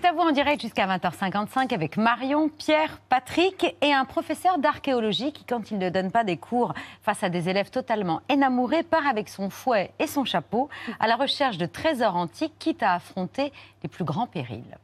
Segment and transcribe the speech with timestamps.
[0.00, 5.30] C'est à vous en direct jusqu'à 20h55 avec Marion, Pierre, Patrick et un professeur d'archéologie
[5.30, 6.72] qui, quand il ne donne pas des cours
[7.02, 10.70] face à des élèves totalement énamourés, part avec son fouet et son chapeau
[11.00, 13.52] à la recherche de trésors antiques, quitte à affronter
[13.82, 14.78] les plus grands périls.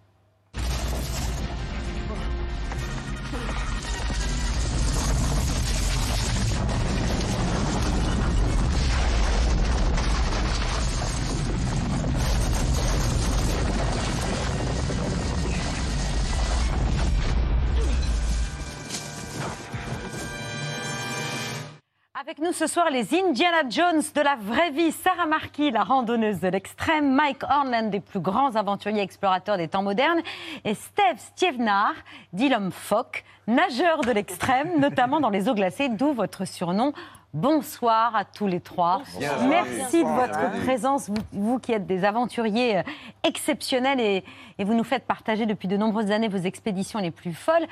[22.36, 24.92] Avec nous ce soir, les Indiana Jones de la vraie vie.
[24.92, 27.14] Sarah Marquis, la randonneuse de l'extrême.
[27.14, 30.20] Mike Horn, l'un des plus grands aventuriers explorateurs des temps modernes.
[30.66, 31.94] Et Steve Stievnar,
[32.34, 36.92] dit l'homme phoque, nageur de l'extrême, notamment dans les eaux glacées, d'où votre surnom.
[37.32, 39.00] Bonsoir à tous les trois.
[39.48, 42.82] Merci de votre présence, vous, vous qui êtes des aventuriers euh,
[43.24, 44.24] exceptionnels et,
[44.58, 47.66] et vous nous faites partager depuis de nombreuses années vos expéditions les plus folles.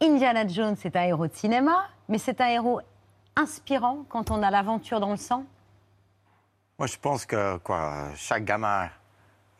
[0.00, 2.80] Indiana Jones est un héros de cinéma, mais c'est un héros
[3.36, 5.44] inspirant quand on a l'aventure dans le sang?
[6.78, 8.88] Moi, je pense que quoi, chaque gamin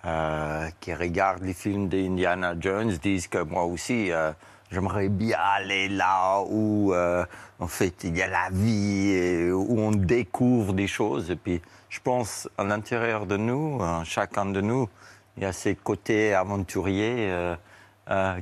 [0.04, 4.32] euh, qui regarde les films d'Indiana Jones disent que moi aussi, euh,
[4.70, 7.24] j'aimerais bien aller là où, euh,
[7.58, 11.30] en fait, il y a la vie, et où on découvre des choses.
[11.30, 14.88] Et puis, je pense, à l'intérieur de nous, chacun de nous,
[15.36, 17.56] il y a ces côtés aventuriers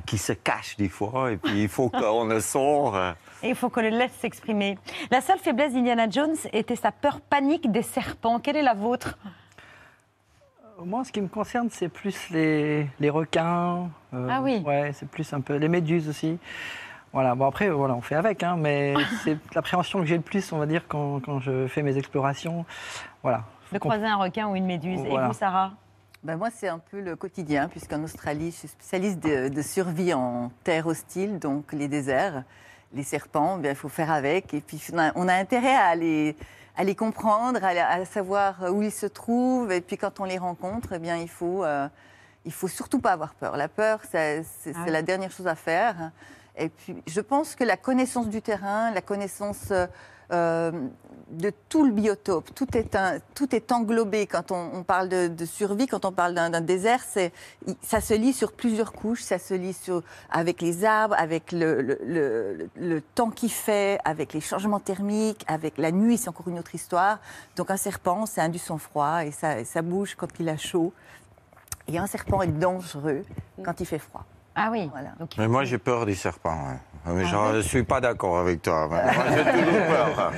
[0.05, 1.31] qui se cachent des fois.
[1.31, 3.15] Et puis, il faut qu'on le sort.
[3.45, 4.77] Euh, Et il faut qu'on le laisse s'exprimer.
[5.11, 8.39] La seule faiblesse d'Indiana Jones était sa peur panique des serpents.
[8.39, 9.17] Quelle est la vôtre?
[10.83, 13.89] Moi, ce qui me concerne, c'est plus les, les requins.
[14.13, 14.61] euh, Ah oui.
[14.65, 16.37] Ouais, c'est plus un peu les méduses aussi.
[17.13, 17.33] Voilà.
[17.33, 18.93] Bon après, voilà, on fait avec, hein, mais
[19.23, 22.65] c'est l'appréhension que j'ai le plus, on va dire, quand, quand je fais mes explorations.
[23.23, 23.43] Voilà.
[23.71, 24.99] De croiser un requin ou une méduse.
[25.05, 25.71] Et vous, Sarah?
[26.23, 30.13] Ben moi, c'est un peu le quotidien, puisqu'en Australie, je suis spécialiste de, de survie
[30.13, 32.43] en terre hostile, donc les déserts,
[32.95, 34.53] les serpents, ben, il faut faire avec.
[34.53, 36.35] Et puis, on a, on a intérêt à les,
[36.77, 39.71] à les comprendre, à, à savoir où ils se trouvent.
[39.71, 41.87] Et puis, quand on les rencontre, eh bien, il faut, euh,
[42.45, 43.57] il faut surtout pas avoir peur.
[43.57, 44.91] La peur, c'est Ah c'est oui.
[44.91, 46.11] la dernière chose à faire.
[46.57, 49.73] Et puis, je pense que la connaissance du terrain, la connaissance
[50.31, 50.71] euh,
[51.31, 54.27] de tout le biotope, tout est, un- tout est englobé.
[54.27, 57.03] Quand on, on parle de, de survie, quand on parle d'un désert,
[57.81, 59.21] ça se lit sur plusieurs couches.
[59.23, 63.99] Ça se lit sur, avec les arbres, avec le, le- le- le temps qu'il fait,
[64.05, 67.19] avec les changements thermiques, avec la nuit, c'est encore une autre histoire.
[67.55, 70.57] Donc un serpent, c'est un du sang-froid et ça, et ça bouge quand il a
[70.57, 70.93] chaud.
[71.87, 73.23] Et un serpent est dangereux
[73.63, 74.25] quand il fait froid.
[74.55, 74.87] Ah oui.
[74.91, 75.09] Voilà.
[75.19, 76.55] Donc, Mais moi, j'ai peur des serpents.
[76.69, 76.79] ouais.
[77.07, 78.87] Mais Ah je ne suis pas d'accord avec toi.
[78.89, 78.99] Moi,
[79.29, 80.31] j'ai toujours peur.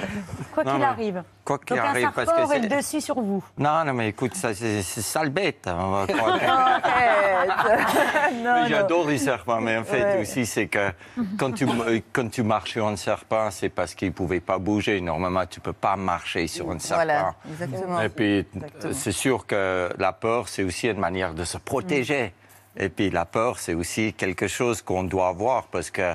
[0.54, 1.24] quoi qu'il arrive.
[1.46, 3.42] Quoi qu'il un arrive, parce serpent que aurait le dessus sur vous.
[3.58, 5.66] Non, non, mais écoute, ça, c'est c'est sale bête.
[5.68, 6.38] hein, on va croire.
[7.48, 8.68] Non, Mais.
[8.68, 10.22] J'adore les serpents, mais en fait Ouais.
[10.22, 10.92] aussi, c'est que
[11.38, 11.66] quand tu,
[12.14, 15.00] quand tu marches sur un serpent, c'est parce qu'il ne pouvait pas bouger.
[15.02, 17.04] Normalement, tu ne peux pas marcher sur un serpent.
[17.04, 18.02] Voilà, exactement.
[18.02, 18.94] Et puis, Exactement.
[18.94, 22.34] c'est sûr que la peur, c'est aussi une manière de se protéger.
[22.80, 26.14] Et puis, la peur, c'est aussi quelque chose qu'on doit avoir parce que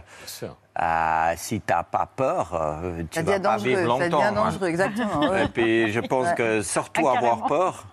[0.81, 4.19] euh, si tu n'as pas peur, euh, tu Ça vas pas vivre dangereux, ça longtemps.
[4.19, 4.33] devient hein.
[4.33, 5.21] dangereux, exactement.
[5.29, 5.45] ouais.
[5.45, 6.35] Et puis, je pense Ouais.
[6.37, 7.87] que surtout Ah, avoir peur.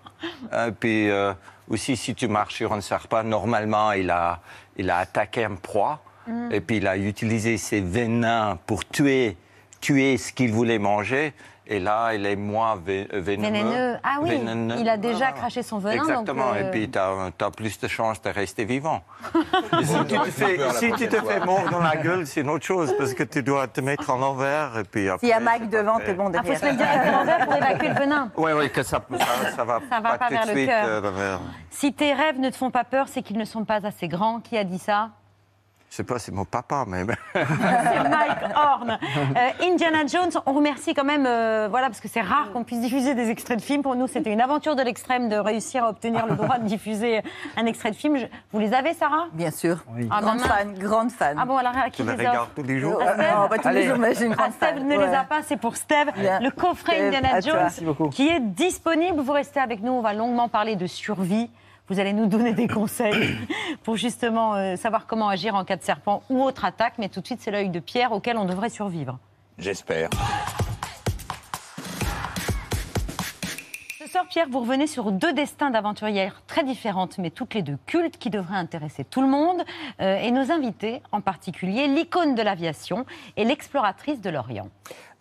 [0.67, 1.33] Et puis, euh,
[1.69, 4.39] aussi, si tu marches sur un serpent, normalement, il a,
[4.77, 5.99] il a attaqué un proie.
[6.27, 6.51] Mm.
[6.51, 9.35] Et puis, il a utilisé ses venins pour tuer,
[9.81, 11.33] tuer ce qu'il voulait manger.
[11.71, 13.51] Et là, il est moins vé- vénéneux.
[13.59, 13.97] Vénéneux.
[14.03, 14.75] Ah oui, Vénéneux.
[14.79, 15.31] il a déjà Voilà.
[15.33, 15.97] craché son venin.
[15.97, 16.51] donc, Exactement.
[16.55, 19.01] euh, Et puis, tu as, plus de chances de rester vivant.
[19.83, 22.65] Si tu te fais, si tu te fais mordre dans la gueule, c'est une autre
[22.65, 24.77] chose, parce que tu dois te mettre en l'envers.
[24.79, 26.59] Et puis après, S'il y a pas devant, t'es bon Ah, faut derrière.
[26.59, 28.31] se mettre directement l'envers pour évacuer le venin.
[28.37, 30.69] Oui, oui, que ça, ça, ça va Ça va pas tout vers de le suite
[30.69, 30.85] cœur.
[30.87, 33.85] euh, vers- Si tes rêves ne te font pas peur, c'est qu'ils ne sont pas
[33.85, 34.39] assez grands.
[34.39, 35.09] Qui a dit ça?
[35.89, 38.99] Je sais pas, c'est mon papa, mais C'est Mike Horn.
[39.35, 42.79] Euh, Indiana Jones, on remercie quand même, euh, voilà, parce que c'est rare qu'on puisse
[42.79, 43.81] diffuser des extraits de films.
[43.81, 47.23] Pour nous, c'était une aventure de l'extrême de réussir à obtenir le droit de diffuser
[47.57, 48.17] un extrait de film.
[48.17, 49.25] Je- Vous les avez, Sarah?
[49.33, 49.83] Bien sûr.
[49.95, 50.07] Oui.
[50.11, 51.37] Ah, grande fan, grande fan.
[51.41, 53.01] Ah bon, alors à qui le les offre regardes tous les jours.
[53.01, 53.81] Euh, non, pas tous Allez.
[53.81, 54.83] les jours, mais j'ai une Ah, grande Steve fan.
[54.87, 55.15] ne les Ouais.
[55.15, 56.11] a pas, c'est pour Steve.
[56.15, 56.39] Bien.
[56.39, 57.39] Le coffret Steve, Indiana.
[57.41, 59.21] Jones qui est disponible.
[59.21, 61.49] Vous restez avec nous, on va longuement parler de survie.
[61.89, 63.35] Vous allez nous donner des conseils
[63.83, 66.93] pour justement euh, savoir comment agir en cas de serpent ou autre attaque.
[66.99, 69.17] Mais tout de suite, c'est l'œil de pierre auquel on devrait survivre.
[69.57, 70.09] J'espère.
[73.99, 77.77] Ce soir, Pierre, vous revenez sur deux destins d'aventurières très différentes, mais toutes les deux
[77.87, 79.63] cultes, qui devraient intéresser tout le monde.
[79.99, 83.05] Euh, et nos invités, en particulier l'icône de l'aviation
[83.35, 84.69] et l'exploratrice de l'Orient.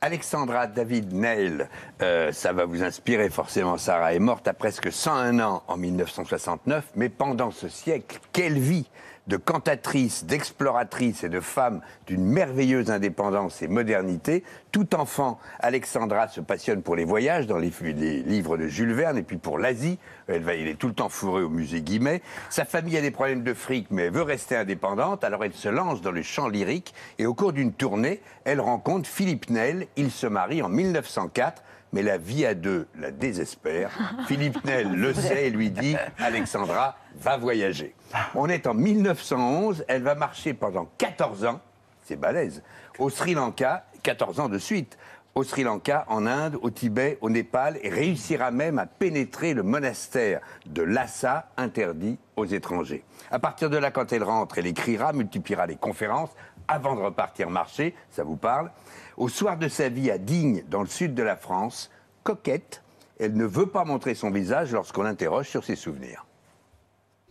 [0.01, 1.69] Alexandra David Neil,
[2.03, 6.85] euh, ça va vous inspirer forcément, Sarah est morte à presque 101 ans en 1969,
[6.95, 8.89] mais pendant ce siècle, quelle vie
[9.29, 14.43] de cantatrice, d'exploratrice et de femme d'une merveilleuse indépendance et modernité.
[14.73, 19.19] Tout enfant, Alexandra se passionne pour les voyages dans les, les livres de Jules Verne
[19.19, 19.99] et puis pour l'Asie.
[20.27, 22.23] Elle va, il est tout le temps fourré au musée Guimet.
[22.51, 25.25] Sa famille a des problèmes de fric, mais elle veut rester indépendante.
[25.25, 29.09] Alors elle se lance dans le chant lyrique et au cours d'une tournée, elle rencontre
[29.09, 29.87] Philippe Nel.
[29.97, 31.63] Ils se marient en 1904
[31.93, 33.91] mais la vie à deux la désespère.
[34.27, 37.95] Philippe Nel le sait et lui dit Alexandra, va voyager.
[38.35, 41.61] On est en 1911, elle va marcher pendant 14 ans,
[42.05, 42.63] c'est balèze,
[42.99, 44.99] au Sri Lanka, 14 ans de suite,
[45.35, 49.63] au Sri Lanka, en Inde, au Tibet, au Népal, et réussira même à pénétrer le
[49.63, 53.05] monastère de Lhasa, interdit aux étrangers.
[53.31, 56.31] À partir de là, quand elle rentre, elle écrira, multipliera les conférences,
[56.67, 58.71] avant de repartir marcher, ça vous parle.
[59.19, 61.91] Au soir de sa vie à Digne, dans le sud de la France,
[62.23, 62.85] coquette,
[63.19, 66.25] elle ne veut pas montrer son visage lorsqu'on l'interroge sur ses souvenirs.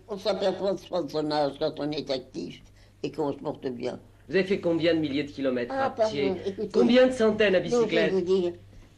[0.10, 2.62] On s'aperçoit de son âge quand on est actif
[3.04, 4.02] et qu'on se porte bien.
[4.28, 6.70] Vous avez fait combien de milliers de kilomètres Ah, à pied écoutez.
[6.74, 8.52] Combien de centaines à bicyclette vous dire,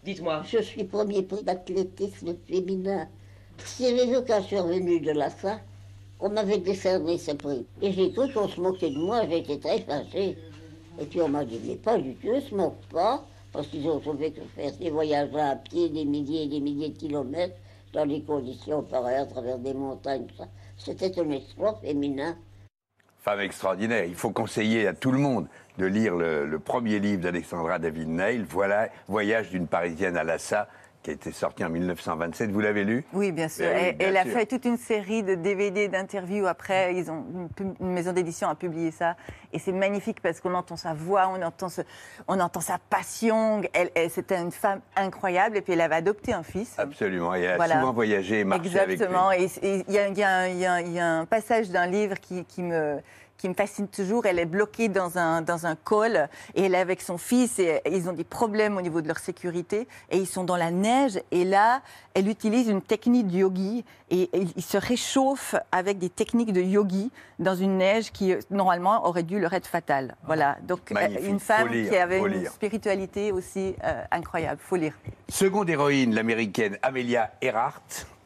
[0.04, 0.42] Dites-moi.
[0.48, 3.08] je suis premier prix d'athlétisme féminin.
[3.66, 5.60] Si les cas survenus de l'ASSA,
[6.20, 7.68] on m'avait décerné ce prix.
[7.84, 10.40] Et j'ai cru qu'on se moquait de moi, j'étais très fâchée.
[11.00, 14.00] Et puis on m'a dit, mais pas du tout, se moquent pas, parce qu'ils ont
[14.00, 17.56] trouvé que faire des voyages à pied, des milliers et des milliers de kilomètres,
[17.94, 20.28] dans des conditions pareilles, à travers des montagnes,
[20.78, 22.38] c'était un exploit féminin.
[23.22, 24.06] Femme extraordinaire.
[24.06, 25.48] Il faut conseiller à tout le monde
[25.78, 30.70] de lire le, le premier livre d'Alexandra David Neil, voilà, Voyage d'une Parisienne à Lhasa,
[31.02, 32.52] qui a été sorti en 1927.
[32.52, 33.66] Vous l'avez lu Oui, bien sûr.
[33.68, 34.34] Eh oui, elle a sûr.
[34.34, 36.46] fait toute une série de DVD, d'interviews.
[36.46, 37.24] Après, ils ont
[37.80, 39.16] une, maison d'édition a publié ça,
[39.54, 41.82] et c'est magnifique parce qu'on entend sa voix, on entend, ce-
[42.28, 43.62] on entend sa passion.
[43.74, 46.76] Elle, elle- c'était une femme incroyable, et puis elle avait adopté un fils.
[46.78, 47.34] Absolument.
[47.34, 47.80] Et elle a Voilà.
[47.80, 48.94] souvent voyagé et marché avec lui.
[48.96, 49.32] Exactement.
[49.32, 50.48] Et c'est- et il y, a- y un-
[50.84, 52.98] y y a passage d'un livre qui, qui me
[53.40, 54.28] qui me fascine toujours.
[54.28, 57.82] Elle est bloquée dans un, dans un col et elle est avec son fils et
[57.90, 61.20] ils ont des problèmes au niveau de leur sécurité et ils sont dans la neige
[61.32, 61.82] et là,
[62.14, 66.60] elle utilise une technique de yogi et il il se réchauffe avec des techniques de
[66.60, 70.16] yogi dans une neige qui, euh, normalement, aurait dû leur être fatale.
[70.26, 70.58] Voilà.
[70.64, 71.30] Donc, euh, Magnifique.
[71.30, 74.60] une femme lire, qui avait une spiritualité aussi euh, incroyable.
[74.62, 74.94] Faut lire.
[75.30, 77.82] Seconde héroïne, l'américaine Amelia Earhart,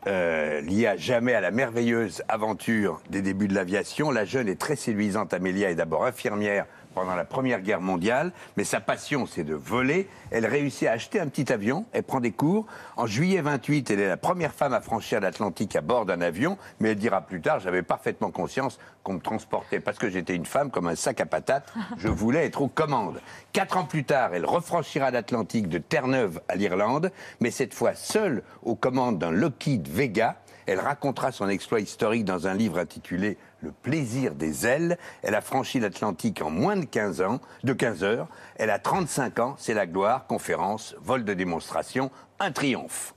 [0.07, 4.11] euh, liée à jamais à la merveilleuse aventure des débuts de l'aviation.
[4.11, 8.63] La jeune et très séduisante Amelia est d'abord infirmière pendant la Première Guerre mondiale, mais
[8.63, 10.07] sa passion, c'est de voler.
[10.31, 12.65] Elle réussit à acheter un petit avion, elle prend des cours.
[12.97, 16.57] En juillet 28, elle est la première femme à franchir l'Atlantique à bord d'un avion,
[16.79, 20.45] mais elle dira plus tard, j'avais parfaitement conscience qu'on me transportait parce que j'étais une
[20.45, 23.19] femme comme un sac à patates, je voulais être aux commandes.
[23.51, 28.43] Quatre ans plus tard, elle refranchira l'Atlantique de Terre-Neuve à l'Irlande, mais cette fois seule
[28.63, 30.37] aux commandes d'un Lockheed Vega.
[30.65, 34.98] Elle racontera son exploit historique dans un livre intitulé Le plaisir des ailes.
[35.21, 38.27] Elle a franchi l'Atlantique en moins de 15 ans, de 15 heures.
[38.57, 42.12] Elle a 35 ans, c'est la gloire, conférence, vol de démonstration,
[42.42, 43.15] un triomphe.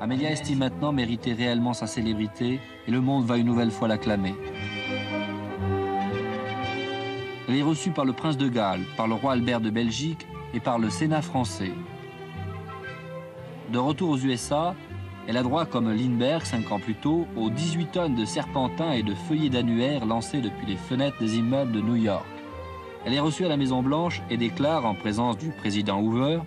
[0.00, 4.36] Amélia estime maintenant mériter réellement sa célébrité et le monde va une nouvelle fois l'acclamer.
[7.48, 10.60] Elle est reçue par le prince de Galles, par le roi Albert de Belgique et
[10.60, 11.72] par le Sénat français.
[13.72, 14.76] De retour aux USA,
[15.28, 19.02] elle a droit, comme Lindbergh cinq ans plus tôt, aux 18 tonnes de serpentins et
[19.02, 22.24] de feuillets d'annuaires lancés depuis les fenêtres des immeubles de New York.
[23.04, 26.40] Elle est reçue à la Maison-Blanche et déclare, en présence du président Hoover,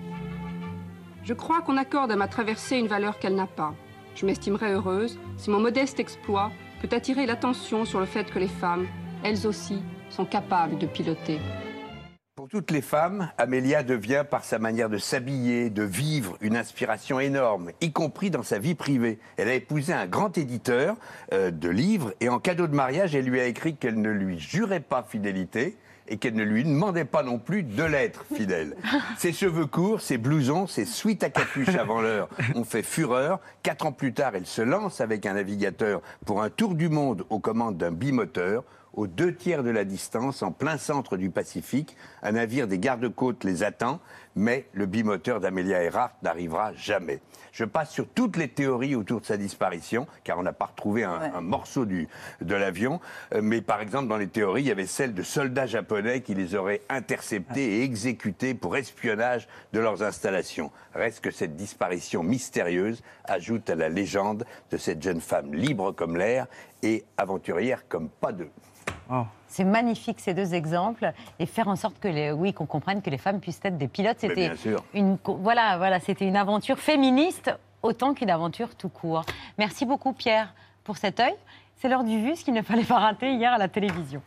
[1.23, 3.73] Je crois qu'on accorde à ma traversée une valeur qu'elle n'a pas.
[4.15, 6.51] Je m'estimerais heureuse si mon modeste exploit
[6.81, 8.87] peut attirer l'attention sur le fait que les femmes,
[9.23, 11.39] elles aussi, sont capables de piloter.
[12.39, 17.19] Pour toutes les femmes, Amélia devient, par sa manière de s'habiller, de vivre, une inspiration
[17.19, 19.19] énorme, y compris dans sa vie privée.
[19.35, 20.95] Elle a épousé un grand éditeur
[21.33, 24.39] euh, de livres et en cadeau de mariage, elle lui a écrit qu'elle ne lui
[24.39, 25.75] jurait pas fidélité
[26.07, 28.77] et qu'elle ne lui demandait pas non plus de l'être fidèle.
[29.17, 33.41] Ses cheveux courts, ses blousons, ses suites à capuche avant l'heure ont fait fureur.
[33.63, 37.25] Quatre ans plus tard, elle se lance avec un navigateur pour un tour du monde
[37.29, 38.63] aux commandes d'un bimoteur
[38.99, 41.95] aux deux tiers de la distance, en plein centre du Pacifique.
[42.21, 44.01] Un navire des gardes-côtes les attend,
[44.39, 47.19] mais le bimoteur d'Amelia Earhart n'arrivera jamais.
[47.51, 51.03] Je passe sur toutes les théories autour de sa disparition, car on n'a pas retrouvé
[51.03, 51.31] un, Ouais.
[51.35, 52.07] un morceau du,
[52.39, 53.01] de l'avion.
[53.33, 56.35] Euh, mais par exemple, dans les théories, il y avait celle de soldats japonais qui
[56.35, 60.71] les auraient interceptés et exécutés pour espionnage de leurs installations.
[60.93, 66.15] Reste que cette disparition mystérieuse ajoute à la légende de cette jeune femme libre comme
[66.15, 66.47] l'air
[66.81, 68.49] et aventurière comme pas deux.
[69.11, 69.23] Oh.
[69.49, 73.09] C'est magnifique ces deux exemples et faire en sorte que les, oui, qu'on comprenne que
[73.09, 74.17] les femmes puissent être des pilotes.
[74.19, 74.51] C'était
[74.93, 77.51] une, voilà, voilà, c'était une aventure féministe
[77.81, 79.25] autant qu'une aventure tout court.
[79.57, 80.53] Merci beaucoup Pierre
[80.83, 81.35] pour cet œil.
[81.77, 84.21] C'est l'heure du vu, ce qu'il ne fallait pas rater hier à la télévision.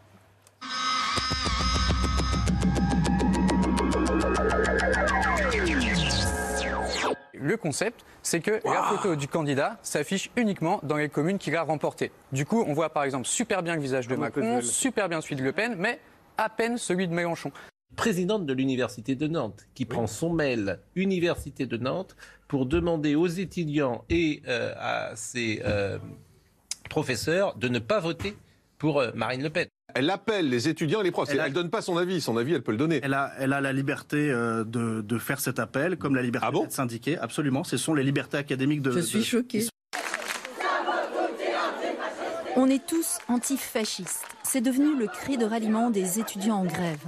[7.43, 11.63] Le concept, c'est que la photo du candidat s'affiche uniquement dans les communes qu'il a
[11.63, 12.13] remportées.
[12.31, 15.35] Du coup, on voit par exemple super bien le visage de Macron, super bien celui
[15.35, 15.99] de Le Pen, mais
[16.39, 17.51] à peine celui de Mélenchon.
[17.97, 23.27] présidente de l'Université de Nantes, qui prend son mail Université de Nantes pour demander aux
[23.27, 25.99] étudiants et euh, à ses euh,
[26.89, 28.37] professeurs de ne pas voter
[28.79, 29.67] pour euh, Marine Le Pen.
[29.95, 31.29] Elle appelle les étudiants et les profs.
[31.31, 32.21] Elle, Elle a- donne pas son avis.
[32.21, 33.01] Son avis, elle peut le donner.
[33.03, 36.47] Elle a, elle a la liberté euh, de, de faire cet appel, comme la liberté
[36.49, 37.19] Ah bon d'être syndiquée.
[37.19, 38.91] Absolument, ce sont les libertés académiques de.
[38.93, 39.67] Je suis de- choquée.
[42.57, 44.25] On est tous antifascistes.
[44.43, 46.99] C'est devenu le cri de ralliement des étudiants en grève.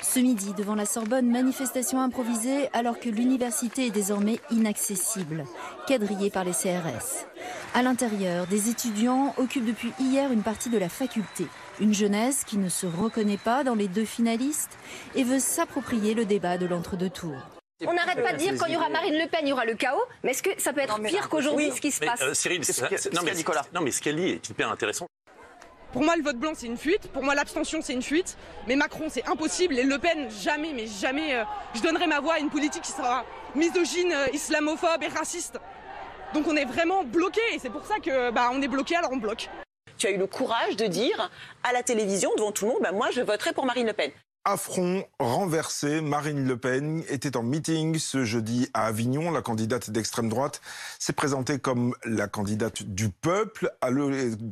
[0.00, 5.44] Ce midi, devant la Sorbonne, manifestation improvisée alors que l'université est désormais inaccessible,
[5.88, 7.26] quadrillée par les CRS.
[7.74, 11.46] À l'intérieur, des étudiants occupent depuis hier une partie de la faculté.
[11.80, 14.78] Une jeunesse qui ne se reconnaît pas dans les deux finalistes
[15.14, 17.36] et veut s'approprier le débat de l'entre-deux tours.
[17.86, 19.66] On n'arrête pas de dire quand il y aura Marine Le Pen, il y aura
[19.66, 20.00] le chaos.
[20.24, 22.64] Mais est-ce que ça peut être pire qu'aujourd'hui ce qui se Mais, passe euh, Cyril,
[22.64, 23.32] ça- c'est- non, mais,
[23.74, 25.06] non, mais ce qu'elle dit est hyper intéressant.
[25.92, 27.08] Pour moi, le vote blanc, c'est une fuite.
[27.12, 28.38] Pour moi, l'abstention, c'est une fuite.
[28.66, 29.78] Mais Macron, c'est impossible.
[29.78, 32.92] Et Le Pen, jamais, mais jamais, euh, je donnerai ma voix à une politique qui
[32.92, 35.58] sera misogyne, euh, islamophobe et raciste.
[36.32, 37.40] Donc on est vraiment bloqué.
[37.52, 39.50] Et c'est pour ça que bah, on est bloqué, alors on bloque.
[39.98, 41.30] Tu as eu le courage de dire
[41.62, 44.10] à la télévision, devant tout le monde, bah, moi je voterai pour Marine Le Pen.
[44.44, 49.32] Affront renversé, Marine Le Pen était en meeting ce jeudi à Avignon.
[49.32, 50.60] La candidate d'extrême droite
[51.00, 53.72] s'est présentée comme la candidate du peuple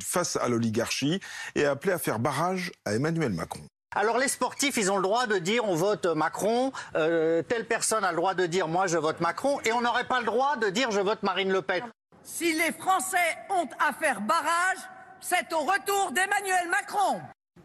[0.03, 1.21] face à l'oligarchie
[1.55, 3.61] et a appelé à faire barrage à Emmanuel Macron.
[3.95, 8.03] Alors les sportifs, ils ont le droit de dire on vote Macron, euh, telle personne
[8.03, 10.57] a le droit de dire moi je vote Macron, et on n'aurait pas le droit
[10.57, 11.83] de dire je vote Marine Le Pen.
[12.21, 14.79] Si les Français ont à faire barrage,
[15.21, 17.19] c'est au retour d'Emmanuel Macron.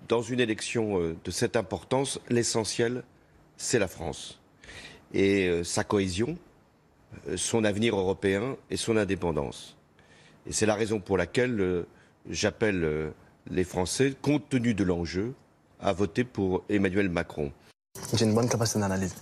[0.09, 3.03] Dans une élection euh, de cette importance, l'essentiel,
[3.57, 4.41] c'est la France.
[5.13, 6.37] Et euh, sa cohésion,
[7.29, 9.77] euh, son avenir européen et son indépendance.
[10.47, 11.85] Et c'est la raison pour laquelle
[12.29, 13.13] j'appelle
[13.51, 15.35] les Français, compte tenu de l'enjeu,
[15.81, 17.53] à voter pour Emmanuel Macron.
[18.15, 19.15] J'ai une bonne capacité d'analyse.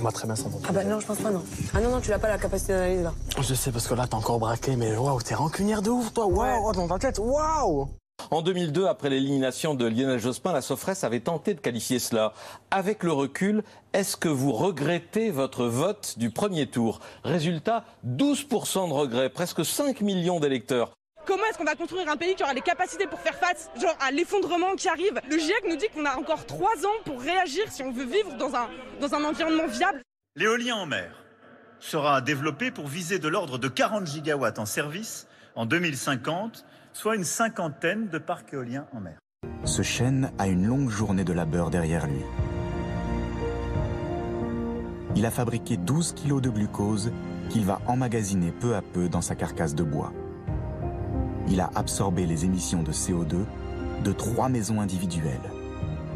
[0.00, 0.64] On va très bien s'entendre.
[0.66, 1.42] Ah bah non, je pense pas, non.
[1.74, 3.12] Ah non, non, tu n'as pas la capacité d'analyse là.
[3.38, 6.26] Je sais parce que là t'es encore braqué, mais waouh, t'es rancunière de ouf toi,
[6.26, 7.88] waouh, dans ta tête, waouh
[8.30, 12.32] En 2002, après l'élimination de Lionel Jospin, la Sofresse avait tenté de qualifier cela.
[12.70, 17.00] Avec le recul, est-ce que vous regrettez votre vote du premier tour?
[17.22, 20.92] Résultat, 12% de regrets, presque 5 millions d'électeurs.
[21.26, 23.96] Comment est-ce qu'on va construire un pays qui aura les capacités pour faire face genre,
[24.00, 25.20] à l'effondrement qui arrive?
[25.28, 28.36] Le GIEC nous dit qu'on a encore trois ans pour réagir si on veut vivre
[28.36, 28.68] dans un,
[29.00, 30.00] dans un environnement viable.
[30.36, 31.12] L'éolien en mer
[31.78, 37.24] sera développé pour viser de l'ordre de 40 gigawatts en service en 2050, soit une
[37.24, 39.18] cinquantaine de parcs éoliens en mer.
[39.64, 42.22] Ce chêne a une longue journée de labeur derrière lui.
[45.16, 47.12] Il a fabriqué 12 kilos de glucose
[47.50, 50.12] qu'il va emmagasiner peu à peu dans sa carcasse de bois.
[51.48, 53.44] Il a absorbé les émissions de CO2
[54.04, 55.50] de trois maisons individuelles,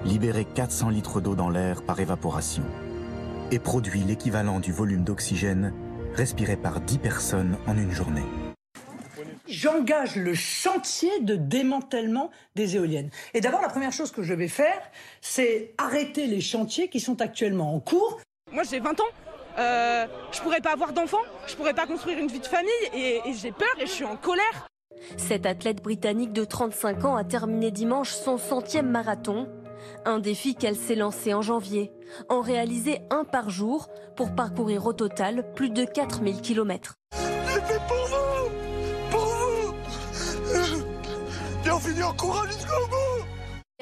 [0.04, 2.64] libéré 400 litres d'eau dans l'air par évaporation
[3.50, 5.72] et produit l'équivalent du volume d'oxygène
[6.14, 8.24] respiré par 10 personnes en une journée.
[9.46, 13.10] J'engage le chantier de démantèlement des éoliennes.
[13.34, 14.80] Et d'abord, la première chose que je vais faire,
[15.20, 18.20] c'est arrêter les chantiers qui sont actuellement en cours.
[18.52, 19.04] Moi j'ai 20 ans,
[19.58, 23.20] euh, je pourrais pas avoir d'enfants, je pourrais pas construire une vie de famille et,
[23.26, 24.66] et j'ai peur et je suis en colère.
[25.16, 29.48] Cette athlète britannique de 35 ans a terminé dimanche son centième marathon.
[30.04, 31.92] Un défi qu'elle s'est lancé en janvier,
[32.28, 36.94] en réaliser un par jour pour parcourir au total plus de 4000 km.
[37.12, 38.50] C'était pour vous
[39.10, 40.84] Pour vous
[41.66, 42.14] Et on finit en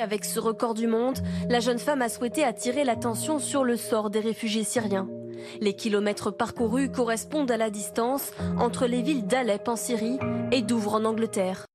[0.03, 1.19] Avec ce record du monde,
[1.49, 5.09] la jeune femme a souhaité attirer l'attention sur le sort des réfugiés syriens.
[5.61, 10.19] Les kilomètres parcourus correspondent à la distance entre les villes d'Alep en Syrie
[10.51, 11.67] et Douvres en Angleterre.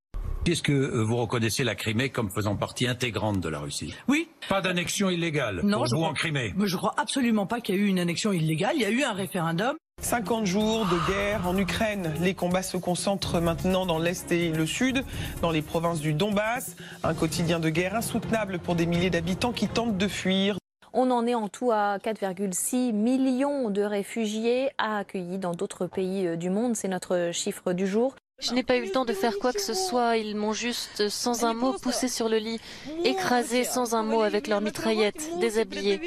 [0.45, 4.29] Est-ce que euh, vous reconnaissez la Crimée comme faisant partie intégrante de la Russie Oui.
[4.47, 7.59] Pas d'annexion illégale Non, pour je vous crois- en Crimée Mais je crois absolument pas
[7.59, 8.73] qu'il y a eu une annexion illégale.
[8.75, 9.75] Il y a eu un référendum.
[10.01, 12.13] 50 jours de guerre en Ukraine.
[12.21, 15.03] Les combats se concentrent maintenant dans l'Est et le Sud,
[15.41, 16.75] dans les provinces du Donbass.
[17.03, 20.57] Un quotidien de guerre insoutenable pour des milliers d'habitants qui tentent de fuir.
[20.93, 26.25] On en est en tout à 4,6 millions de réfugiés à accueillis dans d'autres pays
[26.25, 26.75] euh, du monde.
[26.75, 28.15] C'est notre chiffre du jour.
[28.39, 30.17] Je n'ai pas eu le temps de faire quoi que ce soit.
[30.17, 32.59] Ils m'ont juste, sans un mot, poussé sur le lit,
[33.03, 35.99] écrasé sans un mot avec leurs mitraillettes, déshabillé.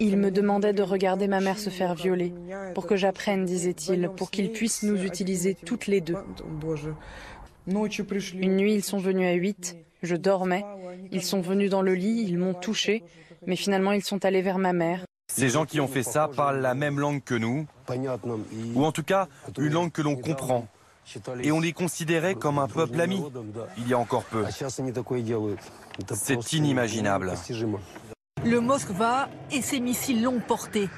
[0.00, 2.32] Il me demandait de regarder ma mère se faire violer,
[2.74, 6.16] pour que j'apprenne, disait-il, pour qu'ils puissent nous utiliser toutes les deux.
[7.66, 10.64] Une nuit, ils sont venus à 8, je dormais,
[11.12, 13.02] ils sont venus dans le lit, ils m'ont touché,
[13.46, 15.04] mais finalement ils sont allés vers ma mère.
[15.36, 17.66] Ces gens qui ont fait ça parlent la même langue que nous,
[18.74, 19.26] ou en tout cas
[19.58, 20.68] une langue que l'on comprend.
[21.42, 23.20] Et on les considérait comme un peuple ami,
[23.76, 24.44] il y a encore peu.
[26.14, 27.32] C'est inimaginable.
[28.44, 30.88] Le Moskva et ses missiles longue portée.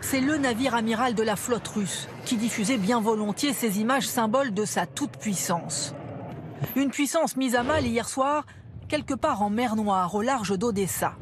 [0.00, 4.54] C'est le navire amiral de la flotte russe qui diffusait bien volontiers ces images symboles
[4.54, 5.94] de sa toute-puissance.
[6.76, 8.46] Une puissance mise à mal hier soir,
[8.88, 11.14] quelque part en mer Noire, au large d'Odessa.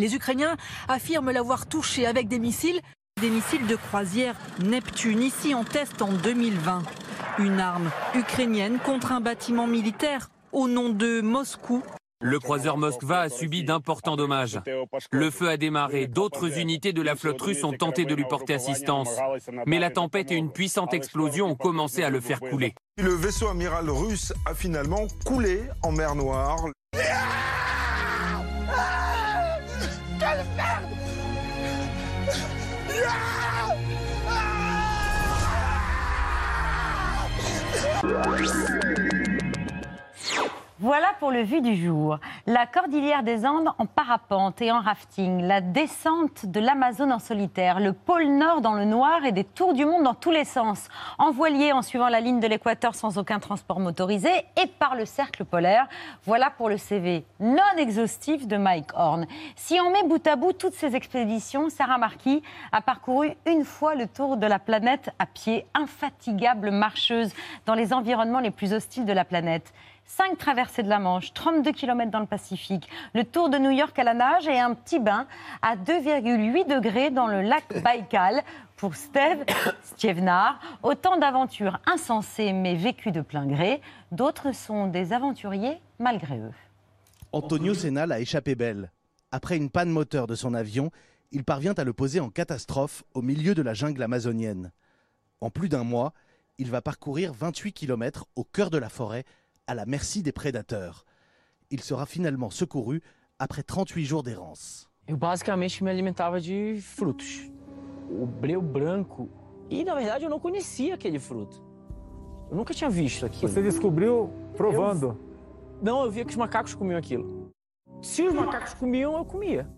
[0.00, 0.56] Les Ukrainiens
[0.88, 2.80] affirment l'avoir touché avec des missiles,
[3.20, 6.82] des missiles de croisière Neptune, ici en test en 2020.
[7.38, 11.82] Une arme ukrainienne contre un bâtiment militaire au nom de Moscou,
[12.22, 14.60] le croiseur Moskva a subi d'importants dommages.
[15.10, 18.52] Le feu a démarré, d'autres unités de la flotte russe ont tenté de lui porter
[18.54, 19.08] assistance.
[19.66, 22.74] Mais la tempête et une puissante explosion ont commencé à le faire couler.
[22.98, 26.66] Le vaisseau amiral russe a finalement coulé en mer Noire.
[33.00, 33.40] Yeah!
[38.12, 39.19] Ah!
[40.82, 42.18] Voilà pour le vu du jour.
[42.46, 47.80] La cordillère des Andes en parapente et en rafting, la descente de l'Amazone en solitaire,
[47.80, 50.88] le pôle Nord dans le noir et des tours du monde dans tous les sens,
[51.18, 55.04] en voilier en suivant la ligne de l'équateur sans aucun transport motorisé et par le
[55.04, 55.86] cercle polaire.
[56.24, 59.26] Voilà pour le CV non exhaustif de Mike Horn.
[59.56, 63.94] Si on met bout à bout toutes ces expéditions, Sarah Marquis a parcouru une fois
[63.94, 67.34] le tour de la planète à pied, infatigable marcheuse
[67.66, 69.74] dans les environnements les plus hostiles de la planète.
[70.16, 73.96] 5 traversées de la Manche, 32 km dans le Pacifique, le tour de New York
[73.96, 75.28] à la nage et un petit bain
[75.62, 78.42] à 2,8 degrés dans le lac Baïkal
[78.76, 79.44] pour Steve
[79.84, 80.58] Stjevnar.
[80.82, 83.80] Autant d'aventures insensées mais vécues de plein gré.
[84.10, 86.54] D'autres sont des aventuriers malgré eux.
[87.30, 88.90] Antonio Senal a échappé belle.
[89.30, 90.90] Après une panne moteur de son avion,
[91.30, 94.72] il parvient à le poser en catastrophe au milieu de la jungle amazonienne.
[95.40, 96.12] En plus d'un mois,
[96.58, 99.24] il va parcourir 28 km au cœur de la forêt
[99.70, 101.04] à la merci des prédateurs.
[101.70, 103.02] Il sera finalement secouru
[103.38, 104.88] après 38 jours d'errance.
[105.06, 107.48] Eu basicamente me alimentava de frutos.
[108.10, 109.28] O breu branco.
[109.70, 111.62] E na verdade eu não conhecia aquele fruto.
[112.50, 113.46] Eu nunca tinha visto aquilo.
[113.46, 115.06] Você descobriu provando?
[115.06, 115.80] Eu...
[115.80, 117.52] Não, eu via que os macacos comiam aquilo.
[118.02, 119.68] Se os macacos comiam, eu comia.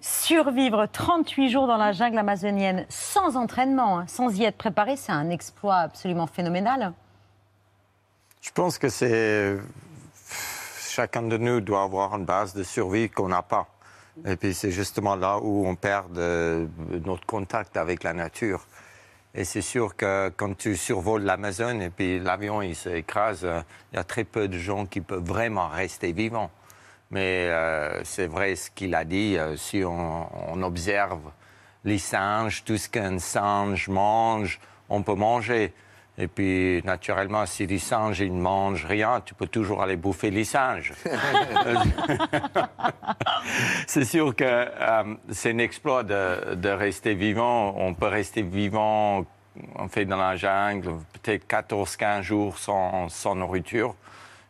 [0.00, 5.28] Survivre 38 jours dans la jungle amazonienne sans entraînement, sans y être préparé, c'est un
[5.28, 6.94] exploit absolument phénoménal.
[8.46, 9.56] Je pense que c'est.
[10.88, 13.66] Chacun de nous doit avoir une base de survie qu'on n'a pas.
[14.24, 16.68] Et puis c'est justement là où on perd de...
[17.04, 18.64] notre contact avec la nature.
[19.34, 23.46] Et c'est sûr que quand tu survoles l'Amazone et puis l'avion il s'écrase,
[23.92, 26.50] il y a très peu de gens qui peuvent vraiment rester vivants.
[27.10, 31.20] Mais euh, c'est vrai ce qu'il a dit, euh, si on, observe
[31.84, 35.74] les singes, tout ce qu'un singe mange, on peut manger.
[36.18, 40.30] Et puis, naturellement, si les singes ils ne mangent rien, tu peux toujours aller bouffer
[40.30, 40.94] les singes.
[43.86, 47.74] c'est sûr que euh, c'est un exploit de, de, rester vivant.
[47.76, 49.26] On peut rester vivant,
[49.74, 53.94] on fait dans la jungle, peut-être 14-15 jours sans, sans, nourriture.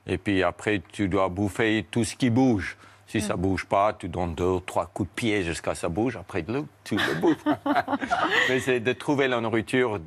[0.07, 2.77] Et puis après, tu dois bouffer tout ce qui bouge.
[3.09, 5.81] Si ça ne bouge pas, tu donnes deux, trois coups de pied jusqu'à ce que
[5.83, 6.17] ça bouge.
[6.17, 6.45] Après,
[6.85, 7.45] tu le bouffes.
[8.49, 10.01] Mais c'est de trouver la nourriture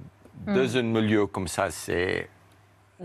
[0.46, 2.30] dans un milieu comme ça, c'est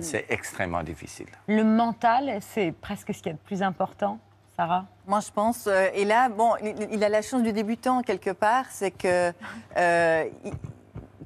[0.00, 1.28] c'est extrêmement difficile.
[1.46, 4.18] Le mental, c'est presque ce qui est le plus important,
[4.56, 4.86] Sarah?
[5.06, 5.66] Moi, je pense.
[5.66, 9.32] Euh, et là, bon, il, il, a la chance du débutant, quelque part, c'est que.
[9.76, 10.52] Euh, il,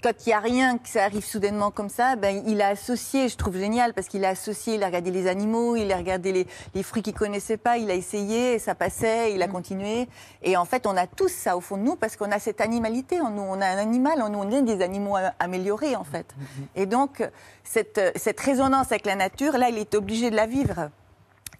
[0.02, 3.28] quand il n'y a rien, que ça arrive soudainement comme ça, ben, il a associé,
[3.28, 6.32] je trouve génial, parce qu'il a associé, il a regardé les animaux, il a regardé
[6.32, 9.48] les, les fruits qu'il ne connaissait pas, il a essayé, et ça passait, il a
[9.48, 10.08] continué.
[10.42, 12.60] Et en fait, on a tous ça au fond de nous, parce qu'on a cette
[12.60, 13.42] animalité en nous.
[13.42, 16.26] On a un animal en nous, on est des animaux améliorés, en fait.
[16.74, 17.22] Et donc,
[17.64, 20.90] cette, cette résonance avec la nature, là, il est obligé de la vivre.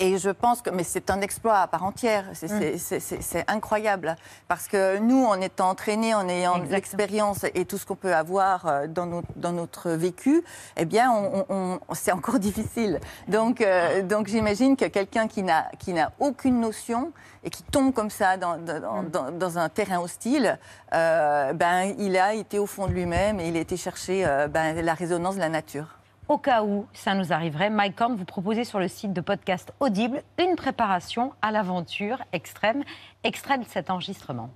[0.00, 3.44] Et je pense que, mais c'est un exploit à part entière, c'est mm.
[3.48, 4.16] incroyable.
[4.46, 8.66] Parce que nous, en étant entraînés, en ayant l'expérience et tout ce qu'on peut avoir
[8.66, 10.44] euh, dans, notre, dans notre vécu,
[10.76, 13.00] eh bien, on, c'est encore difficile.
[13.26, 18.36] Donc, euh, donc j'imagine que quelqu'un qui n'a aucune notion et qui tombe comme ça
[18.36, 19.38] dans, dans, mm.
[19.38, 20.58] dans, un terrain hostile,
[20.94, 24.80] euh, ben, il a été au fond de lui-même et il a été chercher ben,
[24.80, 25.97] la résonance de la nature.
[26.28, 29.72] Au cas où ça nous arriverait, Mike Horn vous proposez sur le site de podcast
[29.80, 32.84] Audible une préparation à l'aventure extrême,
[33.24, 34.50] extrait de cet enregistrement.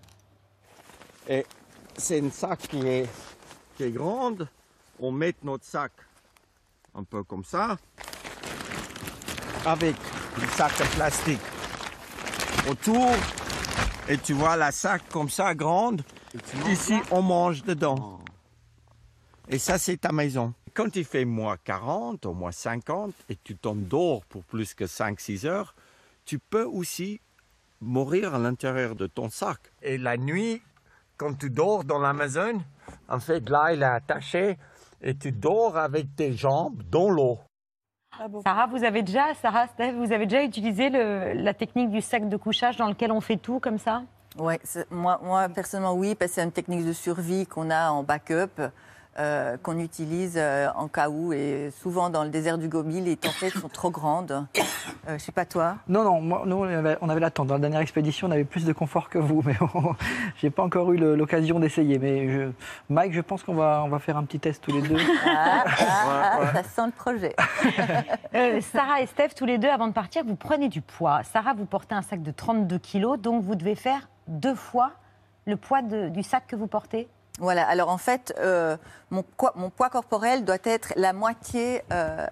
[1.26, 1.46] Et
[1.96, 3.08] c'est une sac qui est,
[3.74, 4.48] qui est grande.
[5.00, 5.92] On met notre sac
[6.94, 7.78] un peu comme ça,
[9.64, 9.96] avec
[10.38, 11.40] une sac de plastique
[12.68, 13.08] autour.
[14.10, 16.02] Et tu vois la sac comme ça, grande.
[16.68, 18.18] Ici, on mange dedans.
[19.48, 20.52] Et ça, c'est ta maison.
[20.74, 24.84] Quand il fait moins 40 ou moins 50 et tu tombes dehors pour plus que
[24.84, 25.74] 5-6 heures,
[26.24, 27.20] tu peux aussi
[27.82, 29.58] mourir à l'intérieur de ton sac.
[29.82, 30.62] Et la nuit,
[31.18, 32.62] quand tu dors dans l'Amazon,
[33.08, 34.56] en fait, là, il est attaché
[35.02, 37.38] et tu dors avec tes jambes dans l'eau.
[38.18, 42.28] Ah Sarah, vous avez déjà, Sarah, Steph, vous avez déjà utilisé la technique du sac
[42.30, 44.04] de couchage dans lequel on fait tout comme ça?
[44.38, 44.54] Oui,
[44.90, 48.70] moi, moi personnellement oui, parce que c'est une technique de survie qu'on a en backup.
[49.18, 51.34] Euh, qu'on utilise euh, en cas où.
[51.34, 54.46] Et souvent dans le désert du Gobi, les tempêtes sont trop grandes.
[55.04, 55.76] Euh, je ne sais pas toi.
[55.88, 57.48] Non, non, moi, nous, on avait, on la tente.
[57.48, 59.56] Dans la dernière expédition, on avait plus de confort que vous, mais
[60.36, 61.98] j'ai pas encore eu l'occasion d'essayer.
[61.98, 62.52] Mais je...
[62.88, 64.96] Mike, je pense qu'on va, on va faire un petit test tous les deux.
[65.24, 67.34] Ah, ah, ah, ça sent le projet.
[68.72, 71.22] Sarah et Steph, tous les deux, avant de partir, vous prenez du poids.
[71.24, 74.92] Sarah, vous portez un sac de 32 kilos, donc vous devez faire deux fois
[75.46, 78.76] le poids du sac que vous portez voilà, alors en fait, euh,
[79.10, 82.26] mon, poids corporel doit être la moitié, euh,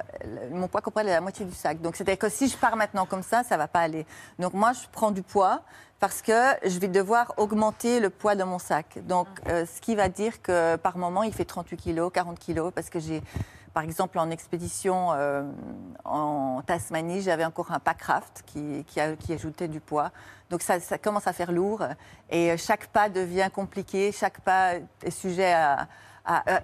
[0.50, 1.80] mon poids corporel est la moitié du sac.
[1.80, 4.06] Donc c'est-à-dire que si je pars maintenant comme ça, ça va pas aller.
[4.38, 5.62] Donc moi, je prends du poids
[6.00, 6.32] parce que
[6.64, 8.98] je vais devoir augmenter le poids de mon sac.
[9.06, 12.70] Donc euh, ce qui va dire que par moment, il fait 38 kilos, 40 kilos,
[12.74, 13.22] parce que j'ai
[13.72, 15.42] par exemple, en expédition euh,
[16.04, 20.10] en Tasmanie, j'avais encore un packraft qui, qui, ajoutait du poids.
[20.50, 21.84] Donc ça, commence à faire lourd
[22.28, 25.86] et chaque pas devient compliqué, chaque pas est sujet à,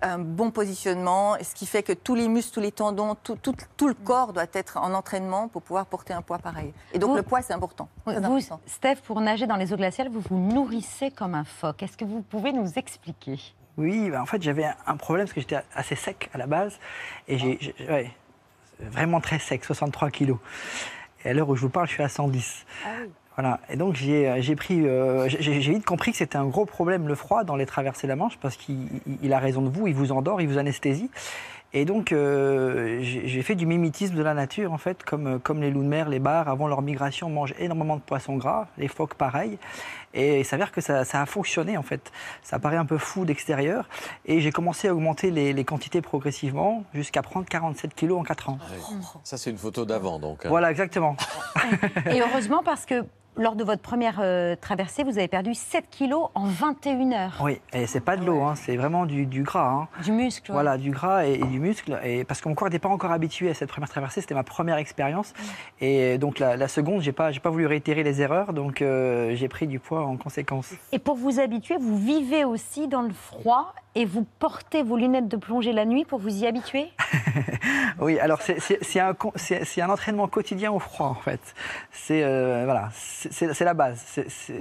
[0.02, 3.38] un bon positionnement, ce qui fait que tous les muscles, tous les tendons, tout,
[3.86, 6.72] le corps doit être en entraînement pour pouvoir porter un poids pareil.
[6.92, 7.88] Et donc le poids, c'est important.
[8.04, 11.82] Vous, Steph, pour nager dans les eaux glaciales, vous vous nourrissez comme un phoque.
[11.82, 13.40] Est-ce que vous pouvez nous expliquer?
[13.76, 16.78] Oui, bah, en fait, j'avais un problème parce que j'étais assez sec à la base.
[17.28, 17.74] Et j'ai.
[18.80, 20.38] vraiment très sec, 63 kilos.
[21.24, 22.66] Et à l'heure où je vous parle, je suis à 110.
[22.84, 22.88] Ah
[23.36, 23.60] voilà.
[23.68, 24.86] Et donc, j'ai pris.
[24.86, 28.12] Euh, j'ai vite compris que c'était un gros problème, le froid, dans les traversées de
[28.12, 31.10] la Manche, parce qu'il a raison de vous, il vous endort, il vous anesthésie.
[31.72, 35.70] Et donc, euh, j'ai fait du mimétisme de la nature, en fait, comme, comme les
[35.70, 39.14] loups de mer, les bars, avant leur migration, mangent énormément de poissons gras, les phoques
[39.14, 39.58] pareil.
[40.16, 42.10] Et il s'avère que ça, a fonctionné, en fait.
[42.42, 43.88] Ça paraît un peu fou d'extérieur.
[44.24, 48.58] Et j'ai commencé à augmenter les, quantités progressivement, jusqu'à prendre 47 kilos en 4 ans.
[49.22, 50.46] Ça, c'est une photo d'avant, donc.
[50.46, 50.48] Hein.
[50.48, 51.16] Voilà, exactement.
[52.10, 53.04] Et heureusement, parce que
[53.36, 57.40] lors de votre première euh, traversée, vous avez perdu 7 kilos en 21 heures.
[57.42, 59.70] Oui, et c'est pas de l'eau, hein, c'est vraiment du, gras.
[59.70, 59.88] Hein.
[60.02, 60.52] Du muscle.
[60.52, 61.98] Voilà, du gras et, du muscle.
[62.04, 64.44] Et parce que mon corps n'était pas encore habitué à cette première traversée, c'était ma
[64.44, 65.34] première expérience.
[65.80, 69.66] Et donc la, seconde, j'ai pas, pas voulu réitérer les erreurs, donc euh, j'ai pris
[69.66, 70.72] du poids en conséquence.
[70.92, 75.28] Et pour vous habituer, vous vivez aussi dans le froid et vous portez vos lunettes
[75.28, 76.88] de plongée la nuit pour vous y habituer?
[77.98, 81.40] Oui, alors c'est un, un, entraînement quotidien au froid en fait.
[81.92, 82.90] C'est euh, voilà,
[83.30, 84.20] c'est la base.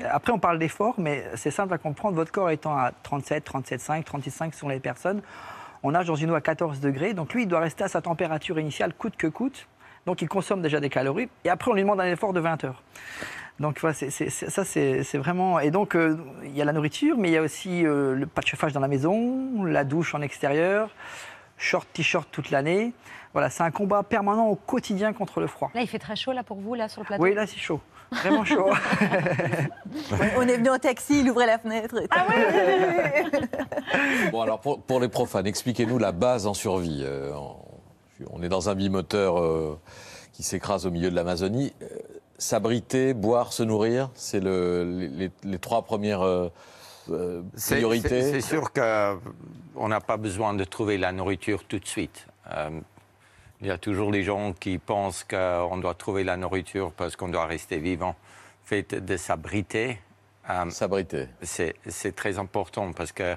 [0.10, 2.16] Après on parle d'effort, mais c'est simple à comprendre.
[2.16, 5.22] Votre corps étant à 37, 37,5, 36,5 sur les personnes,
[5.84, 8.02] on nage dans une eau à 14 degrés, donc lui il doit rester à sa
[8.02, 9.68] température initiale coûte que coûte.
[10.06, 12.64] Donc il consomme déjà des calories et après on lui demande un effort de 20
[12.64, 12.84] heures.
[13.60, 15.60] Donc voilà, ça c'est vraiment.
[15.60, 18.26] Et donc euh, il y a la nourriture, mais il y a aussi euh, le
[18.28, 20.90] pas de chauffage dans la maison, la douche en extérieur,
[21.58, 22.94] short, t-shirt toute l'année.
[23.32, 25.70] Voilà, c'est un combat permanent au quotidien contre le froid.
[25.74, 27.24] Là, il fait très chaud là pour vous là sur le plateau?
[27.24, 28.70] Oui, là c'est chaud, vraiment chaud.
[30.38, 31.96] On est venu en taxi, il ouvrait la fenêtre.
[32.12, 33.40] Ah oui.
[34.32, 37.02] bon alors pour, les profanes, expliquez-nous la base en survie.
[37.04, 37.32] Euh,
[38.32, 39.78] on est dans un bimoteur
[40.34, 41.74] qui s'écrase au milieu de l'Amazonie
[42.38, 45.10] s'abriter, boire, se nourrir, c'est le,
[45.44, 46.50] les, trois premières euh,
[47.10, 48.22] euh, priorités.
[48.32, 52.28] C'est sûr qu'on n'a pas besoin de trouver la nourriture tout de suite.
[53.62, 57.16] Euh, il y a toujours des gens qui pensent qu'on doit trouver la nourriture parce
[57.16, 58.16] qu'on doit rester vivant.
[58.64, 60.00] Fait de s'abriter.
[60.70, 61.28] s'abriter.
[61.42, 63.36] C'est très important parce que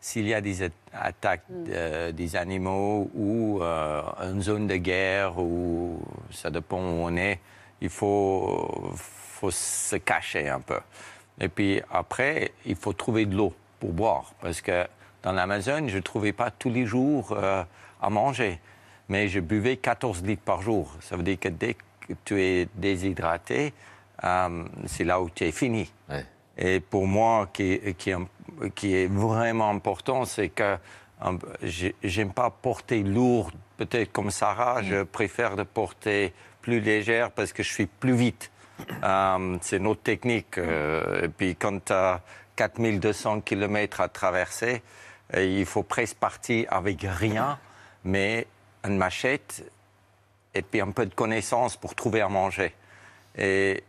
[0.00, 2.12] s'il y a des attaques mm.
[2.12, 7.40] des animaux ou une zone de guerre, ou ça dépend où on est,
[7.80, 10.78] il faut, faut se cacher un peu.
[11.40, 14.32] Et puis après, il faut trouver de l'eau pour boire.
[14.40, 14.86] Parce que
[15.22, 17.64] dans l'Amazon, je ne trouvais pas tous les jours euh,
[18.00, 18.60] à manger.
[19.10, 20.96] Mais je buvais 14 litres par jour.
[21.00, 23.74] Ça veut dire que dès que tu es déshydraté,
[24.24, 25.92] euh, c'est là où tu es fini.
[26.56, 28.12] Et pour moi, qui, qui,
[28.74, 30.76] qui est vraiment important, c'est que
[31.24, 31.38] euh,
[32.02, 33.50] j'aime pas porter lourd.
[33.76, 38.50] Peut-être comme Sarah, je préfère de porter plus légère parce que je suis plus vite.
[39.02, 40.56] Euh, c'est notre technique.
[40.56, 42.20] Euh, et puis quand tu as
[42.56, 44.82] 4200 km à traverser,
[45.36, 47.58] il faut presque partir avec rien,
[48.04, 48.46] mais
[48.84, 49.64] une machette
[50.54, 52.74] et puis un peu de connaissance pour trouver à manger.
[53.36, 53.84] Et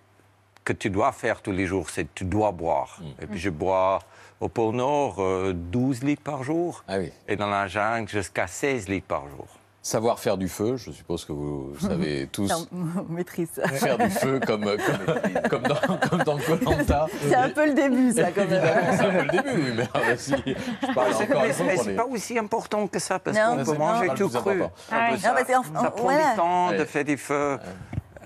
[0.63, 2.99] que tu dois faire tous les jours, c'est que tu dois boire.
[3.19, 3.99] Et puis je bois
[4.39, 5.21] au pôle Nord
[5.53, 6.83] 12 litres par jour.
[7.27, 9.47] Et dans la jungle, jusqu'à 16 litres par jour.
[9.83, 13.67] Savoir faire du feu, je suppose que vous savez tous On maîtrise ça.
[13.67, 17.07] faire du feu comme, comme, comme dans comme dans Koh-Lanta.
[17.27, 18.63] C'est un peu le début, ça, quand même.
[18.63, 21.65] Évidemment, c'est un peu le début, mais ah, si, je parle C'est encore mais fois
[21.83, 24.61] c'est- les- pas aussi important que ça, parce qu'on peut c'est manger tout cru.
[24.91, 25.19] Ah oui.
[25.23, 26.29] Non, mais en- Ça prend voilà.
[26.29, 26.85] du temps de Ouais.
[26.85, 27.57] faire du feu.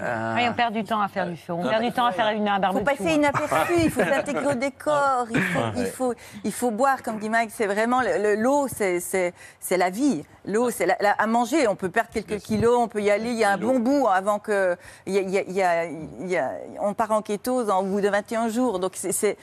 [0.02, 1.54] Euh, Oui, on perd du temps à faire du feu.
[1.54, 2.86] On perd du temps à faire une un Il barbecue.
[2.86, 5.86] faut passer inaperçu, il faut s'intégrer au décor, il faut, il Ouais.
[5.86, 9.32] faut, il faut boire, comme dit Mike, c'est vraiment le- le- l'eau, c'est
[9.72, 10.24] la vie.
[10.46, 13.30] L'eau, c'est la- la- à manger, on peut perdre quelques kilos, on peut y aller,
[13.32, 14.76] il y a un bon bout avant que.
[15.06, 17.22] il y a- il y a- il y a- il y a- on part en
[17.22, 19.38] kétose en bout de 21 jours, donc c'est-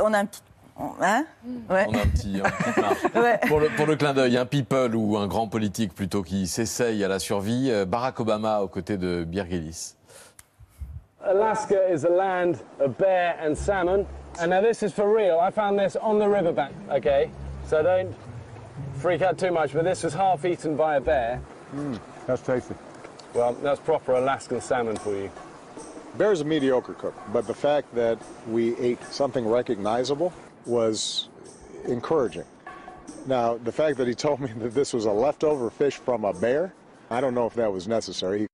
[0.00, 0.40] on a un petit.
[0.80, 1.24] On- Hein
[1.68, 1.86] ouais.
[1.88, 2.96] On a un petit, un petit marge.
[3.14, 3.38] Ouais.
[3.48, 7.02] pour, le, pour le clin d'œil, un people ou un grand politique plutôt qui s'essaye
[7.04, 9.94] à la survie, euh, Barack Obama aux côtés de Birgelis.
[11.22, 14.06] Alaska is a land of bear and salmon.
[14.40, 15.38] And now this is for real.
[15.38, 17.30] I found this on the riverbank, okay?
[17.66, 18.14] So don't
[18.94, 21.40] freak out too much, but this was half eaten by a bear.
[22.26, 22.74] That's tasty.
[23.34, 25.30] Well, that's proper Alaskan salmon for you.
[26.16, 30.32] Bear's a mediocre cook, but the fact that we ate something recognizable
[30.66, 31.28] was
[31.88, 32.44] encouraging.
[33.26, 36.32] Now, the fact that he told me that this was a leftover fish from a
[36.32, 36.72] bear,
[37.10, 38.46] I don't know if that was necessary.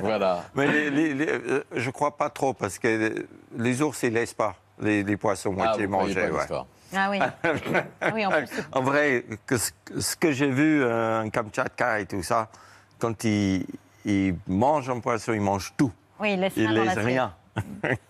[0.00, 0.44] voilà.
[0.54, 4.34] Mais les- les- les- euh, je crois pas trop, parce que les ours, ils laissent
[4.34, 6.30] pas les, les poissons moitié vous croyez mangés.
[6.30, 6.46] ouais.
[6.94, 7.18] Ah oui.
[8.00, 8.48] Ah oui, en plus.
[8.72, 12.48] En vrai, que ce, ce que j'ai vu euh, en Kamtchatka et tout ça,
[12.98, 13.66] quand ils,
[14.04, 15.90] ils mangent un poisson, ils mangent tout.
[16.20, 17.04] Oui, Ils rien dans laissent l'assiette.
[17.04, 17.34] rien.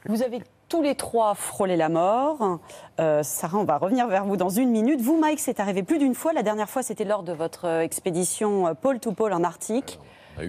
[0.06, 0.42] Vous avez
[0.72, 2.58] tous les trois frôlé la mort.
[2.98, 5.02] Euh, Sarah, on va revenir vers vous dans une minute.
[5.02, 6.32] Vous, Mike, c'est arrivé plus d'une fois.
[6.32, 10.00] La dernière fois, c'était lors de votre euh, expédition euh, pôle to pôle en Arctique.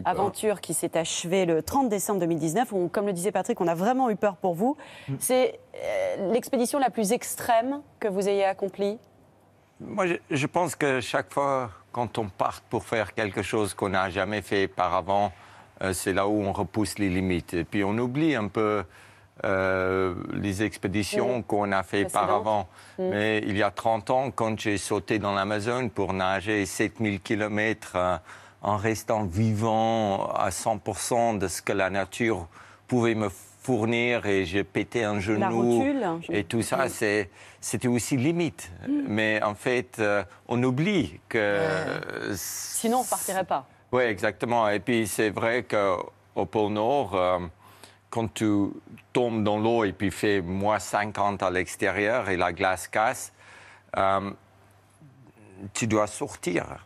[0.06, 2.72] Aventure qui s'est achevée le 30 décembre 2019.
[2.72, 4.78] où, comme le disait Patrick, on a vraiment eu peur pour vous.
[5.20, 9.00] C'est euh, l'expédition la plus extrême que vous ayez accomplie?
[9.82, 13.90] Moi, je, je pense que chaque fois, quand on part pour faire quelque chose qu'on
[13.90, 15.34] n'a jamais fait auparavant,
[15.82, 17.54] euh, c'est là où on repousse les limites.
[17.54, 18.86] Et puis on oublie un peu
[19.44, 21.44] euh, les expéditions Mm.
[21.44, 22.68] qu'on a fait auparavant.
[23.00, 23.10] Mm.
[23.10, 28.20] Mais il y a 30 ans, quand j'ai sauté dans l'Amazon pour nager 7000 km
[28.62, 32.48] en restant vivant à 100% de ce que la nature
[32.88, 33.30] pouvait me
[33.62, 37.30] fournir et j'ai pété un genou rotule, et tout ça, c'est-
[37.62, 38.72] c'était aussi limite.
[39.08, 41.60] Mais en fait, euh, on oublie que...
[42.36, 43.66] Sinon, on ne partirait pas.
[43.92, 44.68] Oui, exactement.
[44.70, 47.40] Et puis c'est vrai qu'au pôle Nord, euh,
[48.14, 48.68] quand tu
[49.12, 53.34] tombes dans l'eau et puis fait moins 50 à l'extérieur et la glace casse,
[53.98, 54.30] euh,
[55.74, 56.86] tu dois sortir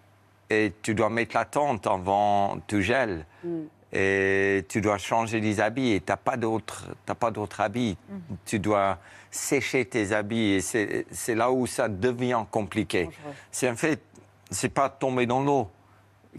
[0.49, 3.25] et tu dois mettre la tente avant tu gèles.
[3.91, 7.97] Et tu dois changer les habits et tu n'as pas d'autres habits.
[8.45, 8.97] Tu dois
[9.29, 13.09] sécher tes habits et c'est c'est là où ça devient compliqué.
[13.51, 14.01] C'est en fait,
[14.49, 15.69] c'est pas tomber dans l'eau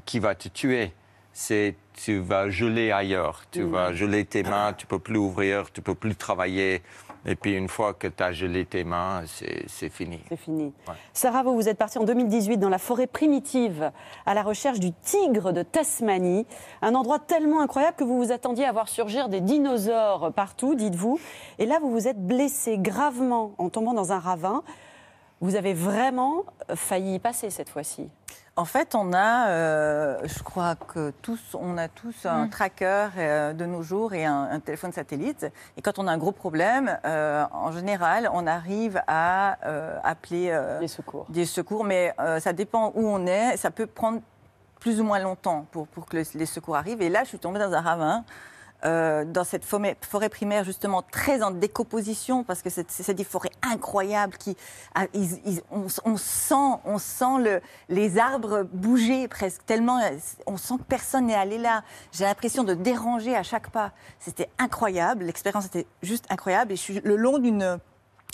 [0.07, 0.95] qui va te tuer.
[1.35, 1.75] C'est
[2.05, 3.71] tu vas geler ailleurs, tu Mm.
[3.71, 6.83] vas geler tes mains, tu peux plus ouvrir, tu peux plus travailler.
[7.27, 10.21] Et puis une fois que tu as gelé tes mains, c'est c'est fini.
[10.29, 10.73] C'est fini.
[11.13, 13.91] Sarah, vous, vous êtes partie en 2018 dans la forêt primitive
[14.25, 16.47] à la recherche du tigre de Tasmanie.
[16.81, 21.19] Un endroit tellement incroyable que vous vous attendiez à voir surgir des dinosaures partout, dites-vous.
[21.59, 24.63] Et là, vous vous êtes blessé gravement en tombant dans un ravin.
[25.41, 28.09] Vous avez vraiment failli y passer cette fois-ci.
[28.59, 32.51] En fait, on a, euh, je crois que tous, on a tous un Mm.
[32.51, 35.47] tracker euh, de nos jours et un, un téléphone satellite.
[35.77, 39.59] Et quand on a un gros problème, euh, en général, on arrive à
[40.03, 41.27] appeler des secours.
[41.29, 43.57] Des secours, mais ça dépend où on est.
[43.57, 44.21] Ça peut prendre
[44.81, 47.01] plus ou moins longtemps pour, pour que le- les secours arrivent.
[47.03, 48.25] Et là, je suis tombée dans un ravin.
[48.85, 49.97] Euh, dans cette forêt,
[50.29, 54.57] primaire justement très en décomposition parce que c'est des forêts incroyables qui
[54.95, 55.07] ah,
[55.71, 61.27] on, sent on sent le, les arbres bouger presque tellement euh, on sent que personne
[61.27, 61.83] n'est allé là.
[62.13, 63.93] J'ai l'impression de déranger à chaque pas.
[64.21, 65.25] C'était incroyable.
[65.25, 66.73] L'expérience était juste incroyable.
[66.73, 67.79] Et je suis le long d'une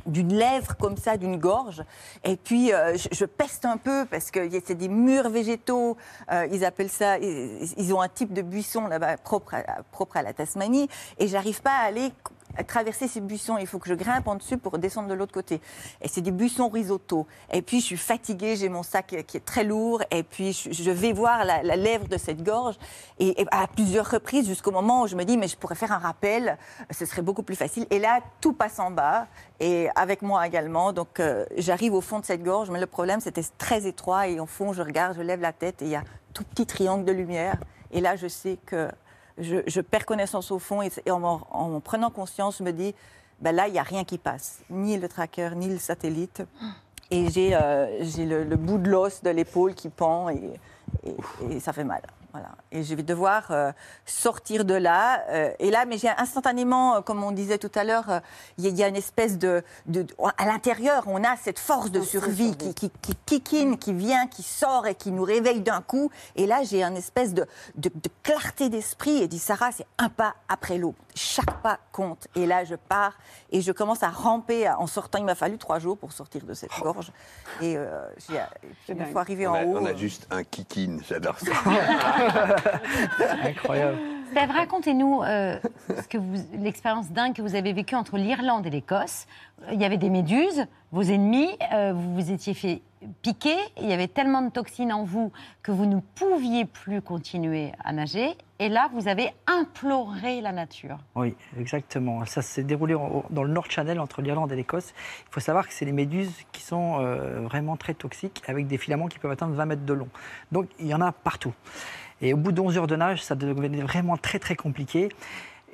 [0.06, 1.82] d'une lèvre comme ça, d'une gorge.
[2.24, 5.96] Et puis, euh, je, peste un peu parce que c'est des murs végétaux.
[6.30, 10.22] euh, ils appellent ça, ils, ont un type de buisson là-bas propre à, propre à
[10.22, 10.88] la Tasmanie.
[11.18, 12.12] Et j'arrive pas à aller
[12.62, 13.58] traverser ces buissons.
[13.58, 15.60] Il faut que je grimpe en dessus pour descendre de l'autre côté.
[16.00, 17.26] Et c'est des buissons risotto.
[17.52, 20.02] Et puis, je suis fatiguée, j'ai mon sac qui est très lourd.
[20.10, 22.76] Et puis, je, vais voir la, lèvre de cette gorge.
[23.18, 25.98] Et, à plusieurs reprises, jusqu'au moment où je me dis, mais je pourrais faire un
[25.98, 26.58] rappel,
[26.90, 27.86] ce serait beaucoup plus facile.
[27.90, 29.26] Et là, tout passe en bas.
[29.60, 30.92] Et avec moi également.
[30.92, 32.70] Donc, euh, j'arrive au fond de cette gorge.
[32.70, 34.28] Mais le problème, c'était très étroit.
[34.28, 36.66] Et au fond, je regarde, je lève la tête et il y a tout petit
[36.66, 37.56] triangle de lumière.
[37.92, 38.88] Et là, je sais que
[39.38, 40.82] je, perds connaissance au fond.
[40.82, 42.94] Et, en, en prenant conscience, je me dis,
[43.40, 44.60] ben là, il n'y a rien qui passe.
[44.70, 46.42] Ni le tracker, ni le satellite.
[47.10, 52.02] Et j'ai euh, le, bout de l'os de l'épaule qui pend et ça fait mal.
[52.34, 52.48] Voilà.
[52.72, 53.70] Et je vais devoir euh,
[54.06, 55.22] sortir de là.
[55.28, 58.18] euh, et là, mais j'ai instantanément, euh, comme on disait tout à l'heure, euh,
[58.58, 61.36] il y, a- il y a une espèce de, de- de- à l'intérieur, on a
[61.36, 65.12] cette force de survie qui, qui, qui kick in, qui vient, qui sort et qui
[65.12, 66.10] nous réveille d'un coup.
[66.34, 70.08] Et là, j'ai une espèce de, de, de clarté d'esprit et dit Sarah, c'est un
[70.08, 70.98] pas après l'autre.
[71.14, 72.26] Chaque pas compte.
[72.34, 73.12] Et là, je pars
[73.52, 75.18] et je commence à ramper en sortant.
[75.18, 77.12] Il m'a fallu trois jours pour sortir de cette gorge.
[77.60, 79.76] Et euh, j'ai- une fois arrivé on, en a, haut.
[79.78, 81.52] on a euh, juste un kikin, j'adore ça.
[83.44, 83.98] Incroyable.
[84.30, 85.60] Steph, racontez-nous euh,
[86.58, 89.26] l'expérience dingue que vous avez vécue entre l'Irlande et l'Écosse.
[89.72, 92.82] Il y avait des méduses, vos ennemis, euh, vous vous étiez fait
[93.22, 95.30] piquer, il y avait tellement de toxines en vous
[95.62, 98.36] que vous ne pouviez plus continuer à nager.
[98.58, 100.98] Et là, vous avez imploré la nature.
[101.14, 102.24] Oui, exactement.
[102.24, 102.96] Ça s'est déroulé
[103.30, 104.94] dans le Nord Channel entre l'Irlande et l'Écosse.
[105.28, 108.78] Il faut savoir que c'est des méduses qui sont euh, vraiment très toxiques avec des
[108.78, 110.08] filaments qui peuvent atteindre 20 mètres de long.
[110.50, 111.52] Donc il y en a partout.
[112.22, 115.08] Et au bout de 11 heures de nage, ça devenait vraiment très très compliqué.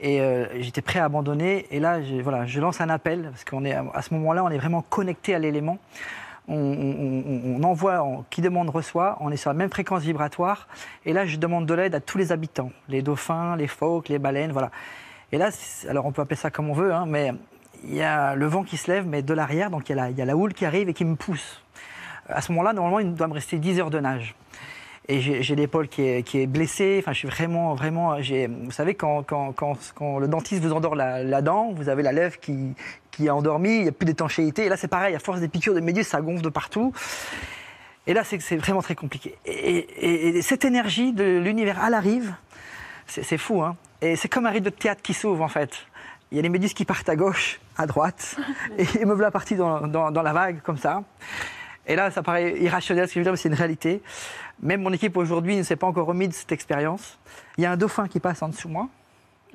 [0.00, 1.66] Et euh, j'étais prêt à abandonner.
[1.70, 4.48] Et là, je, voilà, je lance un appel parce qu'on est à ce moment-là, on
[4.48, 5.79] est vraiment connecté à l'élément.
[6.48, 10.66] On, envoie, qui demande reçoit, on est sur la même fréquence vibratoire.
[11.05, 14.18] Et là, je demande de l'aide à tous les habitants, les dauphins, les phoques, les
[14.18, 14.72] baleines, voilà.
[15.31, 15.50] Et là,
[15.88, 17.33] alors on peut appeler ça comme on veut, hein, mais
[17.85, 20.03] il y a le vent qui se lève, mais de l'arrière, donc il y, a
[20.03, 21.62] la, y a la houle qui arrive et qui me pousse.
[22.29, 24.35] À ce moment-là, normalement, il doit me rester 10 heures de nage.
[25.08, 26.98] Et j'ai l'épaule qui est, qui est blessée.
[27.02, 28.16] Enfin, je suis vraiment, vraiment.
[28.20, 32.02] Vous savez, quand, quand, quand, quand le dentiste vous endort la, la dent, vous avez
[32.04, 32.74] la lèvre qui,
[33.10, 34.66] qui est endormie, il n'y a plus d'étanchéité.
[34.66, 36.92] Et là, c'est pareil, à force des piqûres de méduses, ça gonfle de partout.
[38.06, 39.36] Et là, c'est vraiment très compliqué.
[39.46, 42.34] Et, et- et cette énergie de l'univers, elle arrive.
[43.06, 43.76] C'est c'est fou, hein.
[44.02, 45.72] Et c'est comme un rideau de théâtre qui s'ouvre, en fait.
[46.30, 48.36] Il y a les méduses qui partent à gauche, à droite,
[48.78, 51.02] et me voilà parti dans, dans, dans la vague, comme ça.
[51.90, 54.00] Et là, ça paraît irrationnel ce que je veux dire, mais c'est une réalité.
[54.62, 57.18] Même mon équipe aujourd'hui ne s'est pas encore remis de cette expérience.
[57.59, 58.88] Il y a un dauphin qui passe en dessous de moi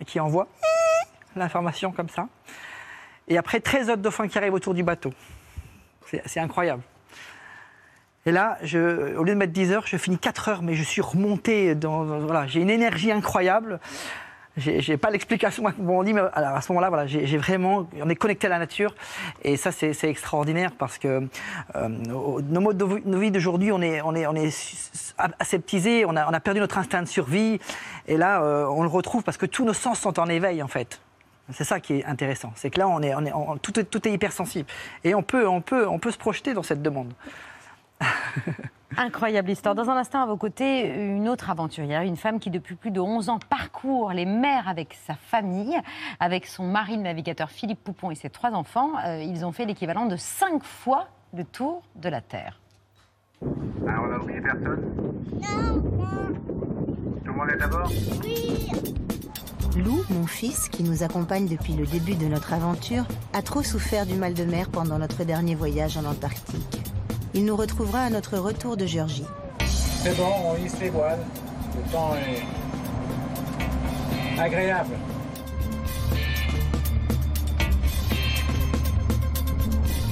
[0.02, 0.48] et qui envoie
[1.38, 2.28] l'information comme ça.
[3.30, 5.14] Et après, 13 autres dauphins qui arrivent autour du bateau.
[6.26, 6.84] C'est incroyable.
[8.26, 11.02] Et là, au lieu de mettre 10 heures, je finis 4 heures, mais je suis
[11.02, 12.04] remonté dans.
[12.04, 13.80] dans- voilà, j'ai une énergie incroyable.
[14.58, 18.16] J'ai pas l'explication comment on dit, mais à ce moment-là, voilà, j'ai vraiment, on est
[18.16, 18.96] connecté à la nature,
[19.44, 21.28] et ça c'est extraordinaire parce que
[21.76, 24.56] euh, nos modes de vie- nos vies d'aujourd'hui, on est, on est, on est
[25.40, 27.60] aseptisé, on a, perdu notre instinct de survie,
[28.08, 30.70] et là euh, on le retrouve parce que tous nos sens sont en éveil en
[30.70, 31.02] fait.
[31.52, 34.08] C'est ça qui est intéressant, c'est que là on est, on est, tout, est, tout
[34.08, 34.70] est hypersensible,
[35.04, 37.12] et on peut, on peut, on peut se projeter dans cette demande.
[38.98, 39.76] Incroyable histoire.
[39.76, 43.00] Dans un instant, à vos côtés, une autre aventurière, une femme qui, depuis plus de
[43.00, 45.78] 11 ans, parcourt les mers avec sa famille,
[46.20, 48.92] avec son mari, le navigateur Philippe Poupon et ses trois enfants.
[49.06, 52.60] Euh, ils ont fait l'équivalent de cinq fois le tour de la Terre.
[53.88, 54.82] Alors, on a oublié personne?
[55.34, 55.82] Non,
[57.24, 57.92] Tout le monde est à bord?
[59.78, 63.04] Lou, mon fils, qui nous accompagne depuis le début de notre aventure,
[63.34, 66.85] a trop souffert du mal de mer pendant notre dernier voyage en Antarctique.
[67.38, 69.26] Il nous retrouvera à notre retour de Géorgie.
[69.68, 71.20] C'est bon, on hisse les voiles.
[71.76, 72.42] Le temps est
[74.40, 74.96] agréable.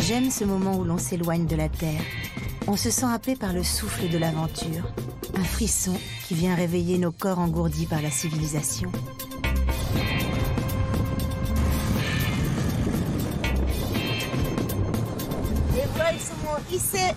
[0.01, 2.01] J'aime ce moment où l'on s'éloigne de la Terre.
[2.67, 4.83] On se sent happé par le souffle de l'aventure,
[5.35, 5.93] un frisson
[6.27, 8.91] qui vient réveiller nos corps engourdis par la civilisation.
[16.73, 17.13] Hissées.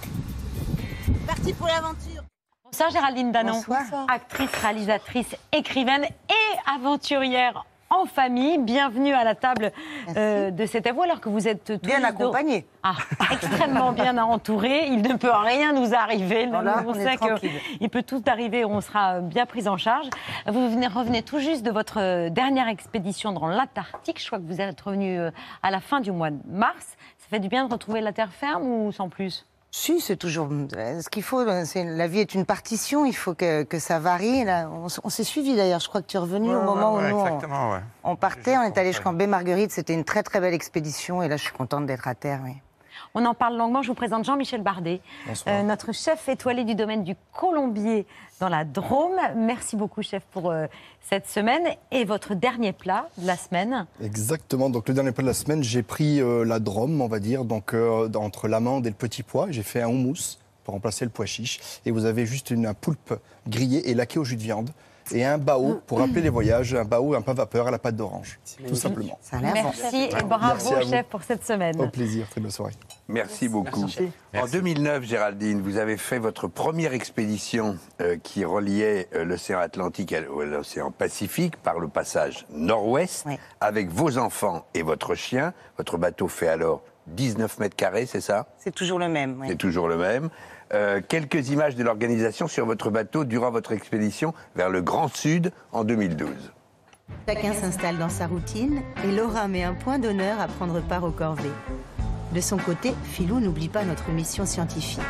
[1.27, 2.23] Parti pour l'aventure.
[2.65, 3.55] Bonsoir Géraldine Danon.
[3.67, 4.07] Bonsoir.
[4.09, 8.59] Actrice, réalisatrice, écrivaine et aventurière en famille.
[8.59, 9.73] Bienvenue à la table
[10.17, 12.67] euh, de cet avou alors que vous êtes tous Bien les deux- accompagné.
[12.83, 12.97] Ah,
[13.33, 14.89] extrêmement bien entourés.
[14.89, 16.47] Il ne peut rien nous arriver.
[16.49, 17.51] Voilà, on on est sait tranquille.
[17.79, 18.65] qu'il peut tout arriver.
[18.65, 20.07] On sera bien pris en charge.
[20.47, 24.21] Vous venez, revenez tout juste de votre euh, dernière expédition dans l'Antarctique.
[24.21, 25.31] Je crois que vous êtes revenu euh,
[25.63, 26.97] à la fin du mois de mars.
[27.27, 29.47] Ça fait du bien de retrouver la terre ferme ou sans plus?
[29.73, 31.41] Si, c'est toujours euh, ce qu'il faut.
[31.41, 33.05] euh, C'est la vie est une partition.
[33.05, 34.45] Il faut que, que ça varie.
[34.45, 35.81] Là, on, s'est suivi d'ailleurs.
[35.81, 37.41] Je crois que tu es revenu au moment où nous on,
[38.05, 38.57] on partait.
[38.57, 39.73] On est allé jusqu'en baie Marguerite.
[39.73, 41.21] C'était une très très belle expédition.
[41.21, 42.41] Et là, je suis contente d'être à terre.
[42.45, 42.53] Oui.
[43.19, 43.81] On en parle longuement.
[43.81, 45.01] Je vous présente Jean-Michel Bardet,
[45.49, 48.05] euh, notre chef étoilé du domaine du Colombier
[48.41, 49.17] dans la Drôme.
[49.35, 50.67] Merci beaucoup, chef, pour euh,
[51.01, 51.63] cette semaine.
[51.91, 54.69] Et votre dernier plat de la semaine Exactement.
[54.69, 57.47] Donc le dernier plat de la semaine, j'ai pris euh, la drôme, on va dire,
[57.47, 57.75] donc
[58.15, 59.47] entre l'amande et le petit pois.
[59.49, 61.81] J'ai fait un houmous pour remplacer le pois chiche.
[61.87, 63.15] Et vous avez juste une, un poulpe
[63.49, 64.69] grillé et laqué au jus de viande.
[65.13, 67.97] Et un bao pour rappeler les voyages, un bao, un pain vapeur à la pâte
[67.97, 69.19] d'orange, tout simplement.
[69.33, 70.91] Merci et bravo, Merci à vous.
[70.91, 71.81] chef, pour cette semaine.
[71.81, 72.75] Au plaisir, très belle soirée.
[73.09, 73.87] Merci beaucoup.
[74.35, 80.13] En 2009, Géraldine, vous avez fait votre première expédition euh, qui reliait euh, l'océan Atlantique
[80.13, 83.27] à l'océan Pacifique par le passage nord-ouest
[83.61, 85.55] avec vos enfants et votre chien.
[85.79, 88.47] Votre bateau fait alors 19 mètres carrés, c'est ça?
[88.59, 89.37] C'est toujours le même.
[89.41, 89.49] oui.
[89.51, 90.29] C'est toujours le même.
[90.75, 95.53] Euh, quelques images de l'organisation sur votre bateau durant votre expédition vers le Grand Sud
[95.73, 96.29] en 2012.
[97.29, 101.13] Chacun s'installe dans sa routine et Laura met un point d'honneur à prendre part aux
[101.13, 101.51] corvées.
[102.33, 105.01] De son côté, Philou n'oublie pas notre mission scientifique.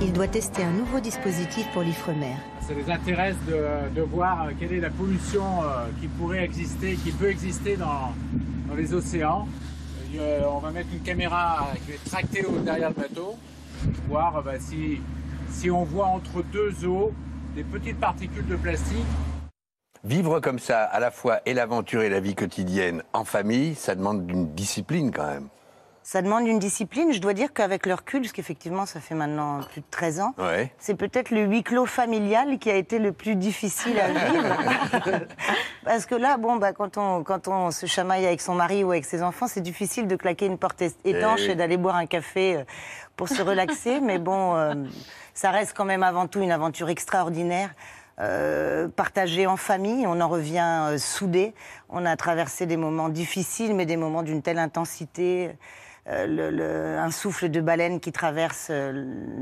[0.00, 2.34] Il doit tester un nouveau dispositif pour l'Ifremer.
[2.66, 6.94] Ça les intéresse de, de voir euh, quelle est la pollution euh, qui pourrait exister,
[6.94, 8.14] qui peut exister dans,
[8.68, 9.46] dans les océans.
[10.18, 13.36] Euh, on va mettre une caméra qui va être tractée derrière le bateau,
[14.08, 15.00] voir euh, bah, si,
[15.50, 17.12] si on voit entre deux eaux
[17.54, 19.06] des petites particules de plastique.
[20.04, 23.94] Vivre comme ça, à la fois et l'aventure et la vie quotidienne en famille, ça
[23.94, 25.48] demande d'une discipline quand même.
[26.06, 27.14] Ça demande une discipline.
[27.14, 30.34] Je dois dire qu'avec le recul, parce qu'effectivement, ça fait maintenant plus de 13 ans,
[30.38, 30.70] Ouais.
[30.78, 34.56] c'est peut-être le huis clos familial qui a été le plus difficile à vivre.
[35.84, 38.90] Parce que là, bon, bah, quand, on, quand on se chamaille avec son mari ou
[38.90, 41.50] avec ses enfants, c'est difficile de claquer une porte étanche Eh oui.
[41.52, 42.64] et d'aller boire un café euh,
[43.16, 44.00] pour se relaxer.
[44.00, 44.74] Mais bon, euh,
[45.32, 47.70] ça reste quand même avant tout une aventure extraordinaire.
[48.20, 51.52] euh, partagée en famille, on en revient euh, soudés.
[51.88, 55.50] On a traversé des moments difficiles, mais des moments d'une telle intensité.
[56.06, 58.92] Euh, le- le- un souffle de baleine qui traverse euh,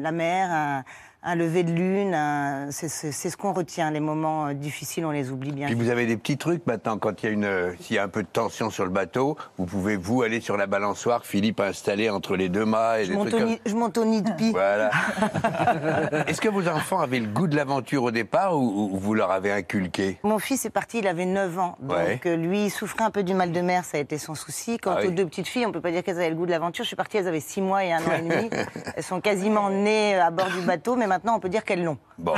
[0.00, 0.84] la mer,
[1.24, 3.90] un lever de lune, un- c'est ce qu'on retient.
[3.92, 5.66] Les moments euh, difficiles, on les oublie bien.
[5.66, 7.98] Puis vous avez des petits trucs maintenant, quand il y a une, euh, s'il y
[7.98, 11.24] a un peu de tension sur le bateau, vous pouvez vous aller sur la balançoire,
[11.24, 14.50] Philippe installé entre les deux mâts et Je au comme de pie.
[14.50, 14.90] Voilà.
[16.26, 19.30] Est-ce que vos enfants avaient le goût de l'aventure au départ ou, ou vous leur
[19.30, 20.18] avez inculqué?
[20.24, 21.76] Mon fils est parti, il avait 9 ans.
[21.80, 22.20] Donc Ouais.
[22.26, 24.78] euh, lui, il souffrait un peu du mal de mer, ça a été son souci.
[24.78, 25.08] Quant Ah oui.
[25.08, 26.82] aux deux petites filles, on peut pas dire qu'elles avaient le goût de l'aventure.
[26.84, 28.50] Je suis partie, elles avaient 6 mois et un an et demi.
[28.96, 31.98] elles sont quasiment nées à bord du bateau, mais maintenant on peut dire qu'elles l'ont.
[32.18, 32.32] Bon.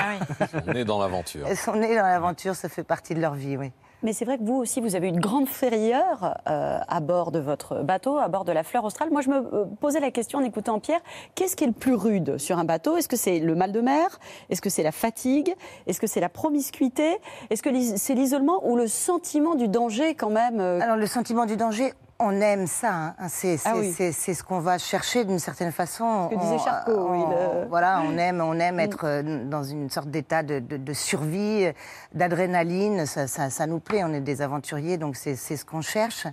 [0.66, 1.46] On est dans l'aventure.
[1.48, 3.72] Elles sont nées dans l'aventure, ça fait partie de leur vie, oui.
[4.02, 7.38] Mais c'est vrai que vous aussi, vous avez une grande frayeur euh, à bord de
[7.38, 9.08] votre bateau, à bord de la Fleur Australe.
[9.10, 11.00] Moi, je me euh, posais la question en écoutant Pierre,
[11.34, 12.98] qu'est-ce qui est le plus rude sur un bateau?
[12.98, 14.18] Est-ce que c'est le mal de mer?
[14.50, 15.54] Est-ce que c'est la fatigue?
[15.86, 17.16] Est-ce que c'est la promiscuité?
[17.48, 21.46] Est-ce que c'est l'isolement ou le sentiment du danger quand même euh, Alors le sentiment
[21.46, 23.14] du danger, on aime ça.
[23.18, 23.28] hein.
[23.28, 23.92] C'est Ah oui.
[23.92, 26.28] c'est- ce qu'on va chercher d'une certaine façon.
[26.30, 28.80] Ce que disait On- Charcot, oui, le- Voilà, on aime, on aime Mm.
[28.80, 31.66] être euh, dans une sorte d'état de, de- de survie,
[32.14, 33.06] d'adrénaline.
[33.06, 34.02] Ça, ça- ça nous plaît.
[34.04, 36.26] On est des aventuriers, donc c'est ce qu'on cherche.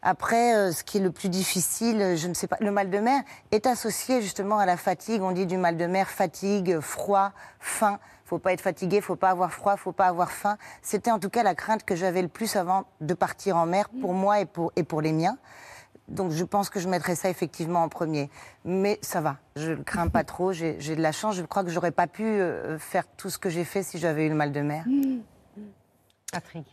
[0.00, 2.98] Après, euh, ce qui est le plus difficile, je ne sais pas, le mal de
[2.98, 3.20] mer
[3.50, 5.22] est associé justement à la fatigue.
[5.22, 7.98] On dit du mal de mer, fatigue, froid, faim.
[8.28, 10.58] Faut pas être fatigué, faut pas avoir froid, faut pas avoir faim.
[10.82, 13.88] C'était en tout cas la crainte que j'avais le plus avant de partir en mer
[13.88, 15.38] pour moi et pour, et pour les miens.
[16.08, 18.28] Donc je pense que je mettrais ça effectivement en premier.
[18.66, 21.36] Mais ça va, je ne crains pas trop, j'ai de la chance.
[21.36, 24.26] Je crois que j'aurais pas pu euh, faire tout ce que j'ai fait si j'avais
[24.26, 24.84] eu le mal de mer.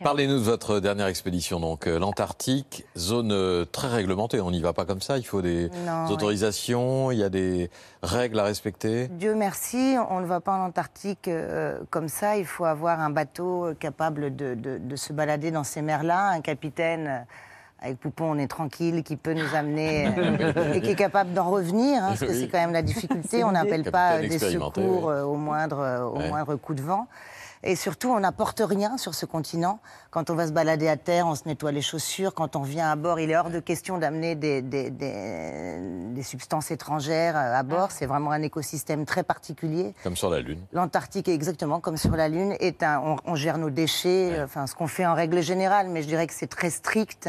[0.04, 4.38] Parlez-nous de votre dernière expédition, donc euh, l'Antarctique, zone euh, très réglementée.
[4.42, 5.16] On n'y va pas comme ça.
[5.16, 7.70] Il faut des Non, autorisations, il y a des
[8.02, 9.08] règles à respecter.
[9.08, 12.36] Dieu merci, on ne va pas en Antarctique euh, comme ça.
[12.36, 16.42] Il faut avoir un bateau capable de, de- de se balader dans ces mers-là, un
[16.42, 17.24] capitaine.
[17.80, 21.48] avec Poupon, on est tranquille, qui peut nous amener euh, et qui est capable d'en
[21.50, 23.42] revenir, hein, parce que c'est quand même la difficulté.
[23.42, 26.28] On n'appelle pas des secours euh, au, moindre, au Ouais.
[26.28, 27.06] moindre coup de vent.
[27.66, 29.80] Et surtout, on n'apporte rien sur ce continent.
[30.10, 32.32] Quand on va se balader à terre, on se nettoie les chaussures.
[32.32, 35.80] Quand on vient à bord, il est hors de question d'amener des, des, des,
[36.14, 37.90] des substances étrangères à bord.
[37.90, 39.94] C'est vraiment un écosystème très particulier.
[40.04, 40.60] Comme sur la Lune.
[40.72, 42.54] L'Antarctique exactement comme sur la Lune.
[42.60, 46.02] Est un, on, on gère nos déchets, enfin ce qu'on fait en règle générale, mais
[46.02, 47.28] je dirais que c'est très strict.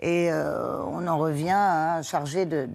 [0.00, 2.66] Et euh, on en revient à charger de,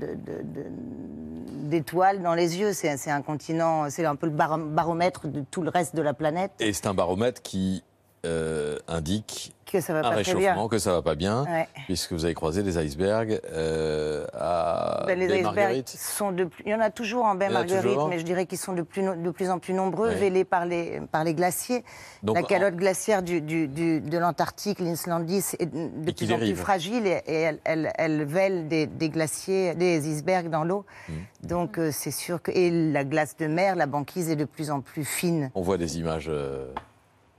[1.64, 2.74] d'étoiles dans les yeux.
[2.74, 6.14] C'est un continent, c'est un peu le bar- baromètre de tout le reste de la
[6.14, 6.52] planète.
[6.60, 7.84] Et c'est un baromètre qui
[8.26, 11.68] euh, indique Que ça va un pas réchauffement, que ça va pas bien, Ouais.
[11.86, 15.90] puisque vous avez croisé des icebergs euh, à Ben, les baie icebergs Marguerite.
[15.90, 16.64] sont de plus...
[16.66, 18.58] Il y en a toujours en baie y en a Marguerite, mais je dirais qu'ils
[18.58, 20.16] sont de plus, no- de plus en plus nombreux, Ouais.
[20.16, 21.84] vélés par les, par les glaciers.
[22.24, 26.38] Donc, la en- calotte glaciaire du, du- du- de l'Antarctique, l'Islandis, est de plus en
[26.38, 30.86] plus fragile et, et elle, elle, elle vèle des, des glaciers, des icebergs dans l'eau.
[31.10, 31.14] Hmm.
[31.48, 32.52] Donc euh, c'est sûr que...
[32.52, 35.52] Et la glace de mer, la banquise est de plus en plus fine.
[35.56, 36.68] On voit des images euh,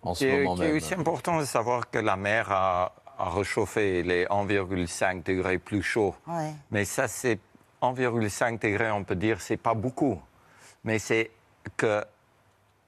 [0.07, 0.77] en ce Qui est, moment qui est même.
[0.77, 6.15] aussi important de savoir que la mer a, a réchauffé les 1,5 degrés plus chaud.
[6.27, 6.53] Ouais.
[6.71, 7.39] Mais ça, c'est
[7.83, 10.21] 1,5 degrés, on peut dire, c'est pas beaucoup.
[10.85, 11.31] Mais c'est
[11.77, 12.05] que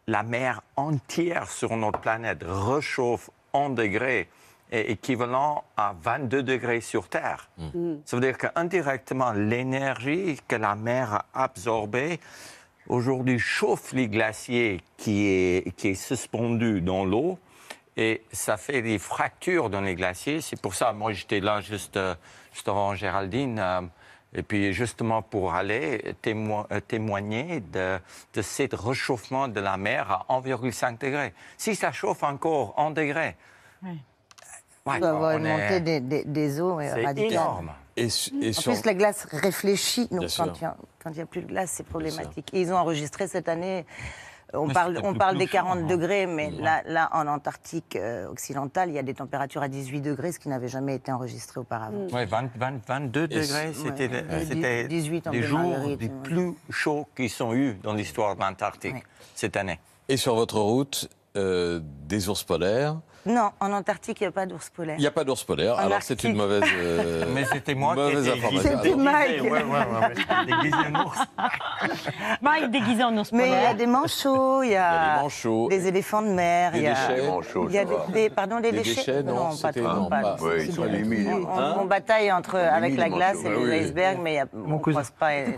[0.07, 4.29] la mer entière sur notre planète réchauffe 1 degré
[4.71, 7.49] est équivalent à 22 degrés sur Terre.
[8.05, 12.21] Ça veut dire qu'indirectement, l'énergie que la mer a absorbée
[12.89, 17.39] aujourd'hui chauffe les glaciers qui est, qui est suspendu dans l'eau
[17.97, 20.41] et ça fait des fractures dans les glaciers.
[20.41, 22.15] C'est pour ça, moi, j'étais là juste, euh,
[22.53, 23.59] juste avant Géraldine.
[23.59, 23.81] euh,
[24.35, 27.99] et puis, justement, pour aller témo- euh, témoigner de,
[28.35, 31.33] de ce réchauffement de la mer à 1,5 degré.
[31.57, 33.37] Si ça chauffe encore 1 degré,
[33.83, 33.97] ouais,
[34.87, 37.73] Il va y avoir on une est- montée des, des- des eaux c'est énorme.
[37.99, 40.09] Et, su- et En sur- plus, la glace réfléchit.
[40.11, 42.49] Donc, quand il a- n'y a, plus de glace, c'est problématique.
[42.53, 43.87] Et ils ont enregistré cette année.
[44.55, 45.87] On Mais parle, c'était on parle des chaud, 40 hein.
[45.87, 50.01] degrés, mais là, là, en Antarctique euh, occidentale, il y a des températures à 18
[50.01, 52.07] degrés, ce qui n'avait jamais été enregistré auparavant.
[52.11, 52.25] 20,
[52.57, 54.23] 20, 22 Et degrés, c- c'était ouais.
[54.23, 54.45] le- Ouais.
[54.49, 56.11] c'était 18 en les jours les ouais.
[56.25, 59.79] plus chauds qu'ils sont eus dans l'histoire de l'Antarctique cette année.
[60.09, 62.97] Et sur votre route, euh, des ours polaires.
[63.27, 64.95] Non, en Antarctique, il n'y a pas d'ours polaire.
[64.97, 67.95] Il n'y a pas d'ours polaires, En alors c'est une mauvaise, euh, Mais c'était moi
[67.95, 68.71] qui mauvaise étais information.
[68.83, 69.43] C'était Mike.
[69.43, 71.19] Ouais, ouais, ouais, déguisé en ours.
[72.43, 73.75] Mike déguisé en ours Mais il y a polaire.
[73.75, 75.69] des manchots, il y Il y a, des manchots.
[75.69, 77.21] des éléphants de mer, Des il y a déchets.
[77.23, 78.95] des manchots, il y a des, des- pardon, des Des déchets.
[78.95, 79.83] déchets, non, pas trop.
[79.83, 81.29] non, pas- pas- Ouais, ils sont limites.
[81.29, 84.47] on, Hein on bataille entre, avec la glace et les icebergs, mais il y a-
[84.55, 85.31] on ne croise pas.
[85.35, 85.57] qui est-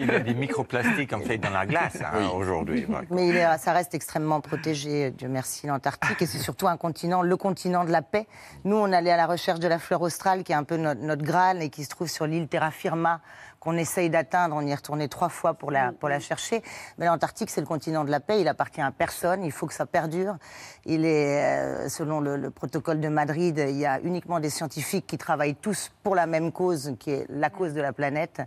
[0.00, 2.86] Il y, a, des- microplastiques en fait dans la glace hein, aujourd'hui.
[3.10, 6.20] Mais ça reste extrêmement protégé, Dieu merci, l'Antarctique.
[6.22, 8.26] Et c'est surtout un continent, le continent de la paix.
[8.64, 11.00] Nous, on allait à la recherche de la fleur australe, qui est un peu notre,
[11.00, 13.20] notre Graal et qui se trouve sur l'île Terra Firma,
[13.60, 14.56] qu'on essaye d'atteindre.
[14.56, 16.62] On y est retourné trois fois pour la, chercher.
[16.98, 18.40] Mais l'Antarctique, c'est le continent de la paix.
[18.40, 19.44] Il appartient à personne.
[19.44, 20.36] Il faut que ça perdure.
[20.84, 25.06] Il est, euh, selon le, le protocole de Madrid, il y a uniquement des scientifiques
[25.06, 28.42] qui travaillent tous pour la même cause, qui est la cause de la planète.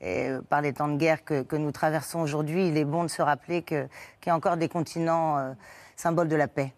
[0.00, 3.08] Et euh, par les temps de guerre que, nous traversons aujourd'hui, il est bon de
[3.08, 3.88] se rappeler qu'il
[4.26, 5.52] y a encore des continents euh,
[5.96, 6.72] symboles de la paix.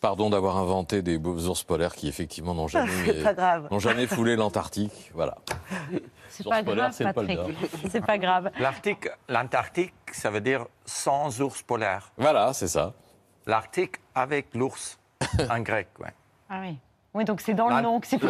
[0.00, 3.68] Pardon d'avoir inventé des beaux ours polaires qui effectivement n'ont jamais, pas grave.
[3.70, 5.10] n'ont jamais foulé l'Antarctique.
[5.14, 5.36] Voilà.
[6.28, 7.38] C'est pas polaire, grave, Patrick.
[7.90, 8.50] C'est pas grave.
[8.60, 12.12] L'Arctique, l'Antarctique, ça veut dire sans ours polaire.
[12.18, 12.92] Voilà, c'est ça.
[13.46, 14.98] L'Arctique avec l'ours
[15.50, 15.88] en grec.
[15.98, 16.12] Ouais.
[16.50, 16.78] Ah oui.
[17.16, 18.28] Oui, donc c'est dans le nom que c'est sans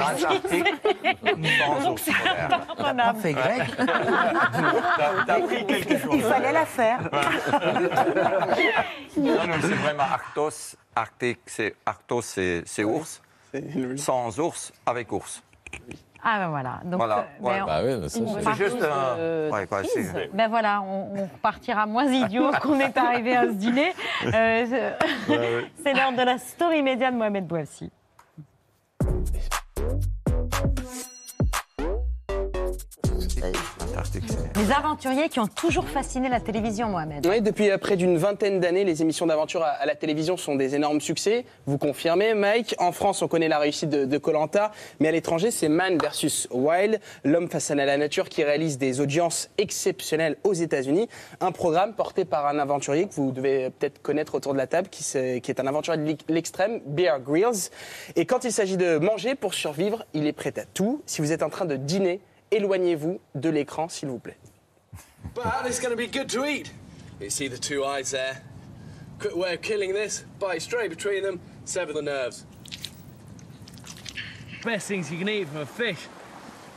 [1.90, 2.48] ours polaire.
[2.52, 3.18] Incomprenable.
[3.18, 3.62] fait grec.
[3.76, 6.10] T'as t'as pris quelque chose.
[6.14, 7.00] Il fallait la faire.
[9.16, 10.76] Non, non, c'est vraiment Arctos.
[10.94, 13.20] Arctique, c'est Arctos, c'est c'est ours.
[13.96, 15.42] Sans ours, avec ours.
[16.22, 16.80] Ah ben voilà.
[16.84, 17.60] Donc, Voilà, euh, ben, ouais.
[17.66, 19.50] Bah oui, c'est- C'est juste un.
[19.50, 23.52] ouais, quoi, c'est- Ben voilà, on, on repartira moins idiot qu'on est arrivé à ce
[23.52, 23.92] dîner.
[24.26, 24.96] Euh, c'est-
[25.84, 27.90] c'est l'heure de la story média de Mohamed Bouafsi.
[34.56, 37.26] Les aventuriers qui ont toujours fasciné la télévision, Mohamed.
[37.26, 40.54] Oui, depuis euh, près d'une vingtaine d'années, les émissions d'aventure à, à la télévision sont
[40.54, 41.44] des énormes succès.
[41.66, 44.70] Vous confirmez, Mike En France, on connaît la réussite de Colanta,
[45.00, 49.00] mais à l'étranger, c'est Man vs Wild, l'homme face à la nature, qui réalise des
[49.00, 51.08] audiences exceptionnelles aux États-Unis.
[51.40, 54.88] Un programme porté par un aventurier que vous devez peut-être connaître autour de la table,
[54.88, 57.70] qui, qui est un aventurier de l'ex- l'extrême, Bear Grylls.
[58.14, 61.02] Et quand il s'agit de manger pour survivre, il est prêt à tout.
[61.06, 62.20] Si vous êtes en train de dîner,
[62.50, 64.38] éloignez-vous de l'écran, s'il vous plaît.
[65.34, 66.72] But it's going to be good to eat.
[67.20, 68.42] You see the two eyes there?
[69.18, 72.44] Quick way of killing this, bite straight between them, sever the nerves.
[74.66, 76.08] best things you can eat from a fish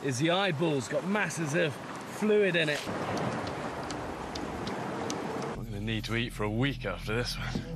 [0.04, 0.86] is the eyeballs.
[0.86, 1.74] Got masses of
[2.18, 2.80] fluid in it.
[5.58, 7.69] I'm going to need to eat for a week after this one.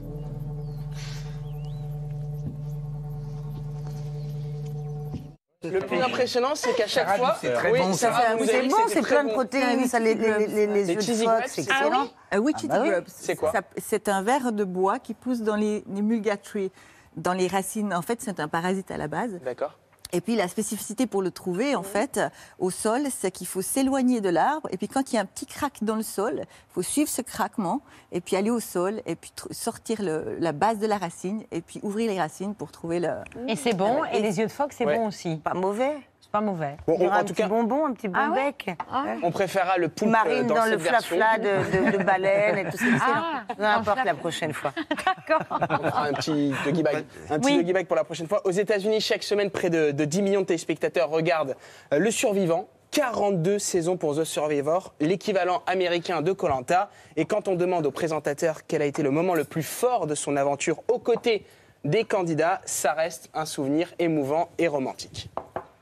[5.70, 7.36] Le plus impressionnant, c'est qu'à chaque fois.
[7.40, 8.12] c'est très bon, ça.
[8.46, 11.66] C'est bon, c'est plein de protéines, ça, les, les, les, les yeux de phoque, c'est
[11.70, 12.08] Ah excellent.
[12.42, 12.90] witchetty Ah bah oui.
[12.90, 13.04] grubs.
[13.08, 16.70] C'est quoi C'est un ver de bois qui pousse dans les, les mulga trees,
[17.16, 17.92] dans les racines.
[17.94, 19.38] En fait, c'est un parasite à la base.
[19.44, 19.78] D'accord.
[20.14, 22.20] Et puis la spécificité pour le trouver, en fait,
[22.60, 24.68] au sol, c'est qu'il faut s'éloigner de l'arbre.
[24.70, 27.08] Et puis quand il y a un petit crack dans le sol, il faut suivre
[27.10, 27.80] ce craquement
[28.12, 31.60] et puis aller au sol et puis sortir le- la base de la racine et
[31.60, 33.10] puis ouvrir les racines pour trouver le.
[33.48, 34.96] Et c'est bon, et les yeux de phoque, c'est Ouais.
[34.96, 35.36] bon aussi.
[35.42, 35.96] Pas mauvais.
[36.35, 36.76] Pas mauvais.
[36.85, 38.30] Bon, Il y on- aura en un tout petit cas, bonbon, un petit bon Ah
[38.32, 38.76] ouais bec.
[39.22, 41.45] on préférera le poulpe Marine dans, dans, cette le flafla de,
[41.93, 42.85] de, de baleine et tout ça.
[43.01, 44.72] Ah, dans le importe la prochaine fois.
[44.91, 45.47] D'accord.
[45.61, 47.05] On fera un petit doggy bag.
[47.30, 47.57] Un petit Oui.
[47.59, 48.41] doggy bag pour la prochaine fois.
[48.45, 51.55] Aux États-Unis, chaque semaine, près de, de 10 millions de téléspectateurs regardent
[51.93, 52.66] euh, Le Survivant.
[52.91, 56.91] 42 saisons pour The Survivor, l'équivalent américain de Colanta.
[57.14, 60.16] Et quand on demande au présentateur quel a été le moment le plus fort de
[60.16, 61.47] son aventure aux côtés
[61.85, 65.30] des candidats, ça reste un souvenir émouvant et romantique.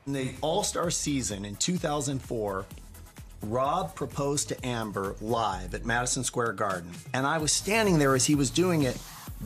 [0.05, 2.65] In the All Star season in 2004,
[3.43, 6.91] Rob proposed to Amber live at Madison Square Garden.
[7.13, 8.97] And I was standing there as he was doing it,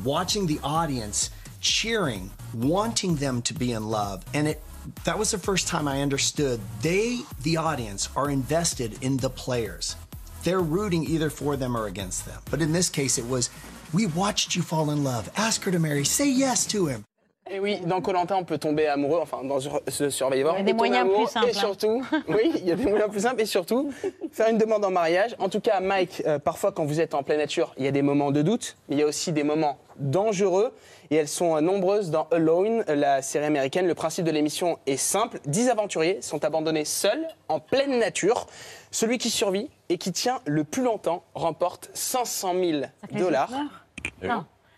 [0.03, 1.29] watching the audience
[1.61, 4.25] cheering, wanting them to be in love.
[4.33, 4.61] And it
[5.03, 9.95] that was the first time I understood they, the audience, are invested in the players.
[10.43, 12.41] They're rooting either for them or against them.
[12.49, 13.49] But in this case, it was,
[13.93, 15.29] we watched you fall in love.
[15.35, 16.05] Ask her to marry.
[16.05, 17.05] Say yes to him.
[17.51, 20.55] Et oui, dans Colanta, on peut tomber amoureux, enfin dans ce Survivor.
[20.55, 21.59] Il y a des moyens amoureux plus simples, Et hein.
[21.59, 23.91] surtout, oui, il y a des moyens plus simples et surtout,
[24.31, 25.35] faire une demande en mariage.
[25.39, 27.91] En tout cas, Mike, euh, parfois quand vous êtes en pleine nature, il y a
[27.91, 30.73] des moments de doute, mais il y a aussi des moments dangereux.
[31.09, 33.87] Et elles sont euh, nombreuses dans Alone, la série américaine.
[33.87, 35.39] Le principe de l'émission est simple.
[35.45, 38.47] 10 aventuriers sont abandonnés seuls, en pleine nature.
[38.91, 42.81] Celui qui survit et qui tient le plus longtemps remporte 500 000
[43.11, 43.51] dollars.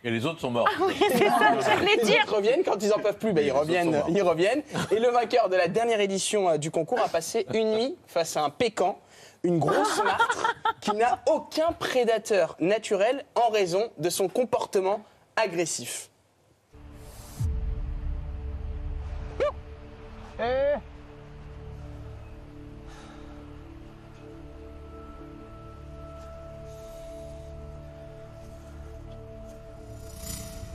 [0.04, 0.68] Et, les autres sont morts.
[0.70, 2.22] Ah c'est ça que j'allais Les dire.
[2.24, 4.96] autres reviennent quand ils en peuvent plus, ben, ils reviennent, ils.
[4.96, 8.38] Et le vainqueur de la dernière édition euh, du concours a passé une nuit face
[8.38, 9.00] à un pécan,
[9.44, 15.02] une grosse martre qui n'a aucun prédateur naturel en raison de son comportement
[15.36, 16.10] agressif.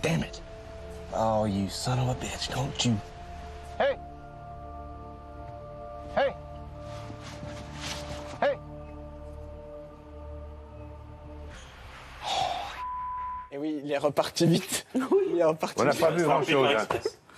[0.05, 0.43] Damn it.
[1.15, 2.95] Oh, you son of a bitch, don't you?
[3.79, 3.97] Hey!
[6.15, 6.35] Hey!
[8.43, 8.59] Hey!
[13.51, 14.87] Et oui, il est reparti vite.
[14.95, 16.01] Il est reparti On n'a vite.
[16.01, 16.77] pas vu grand-chose.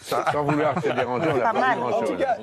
[0.07, 1.78] Sans, vouloir se déranger, on n'a Pas pas, mal.
[1.78, 2.11] En grand-chose.
[2.11, 2.36] tout cas,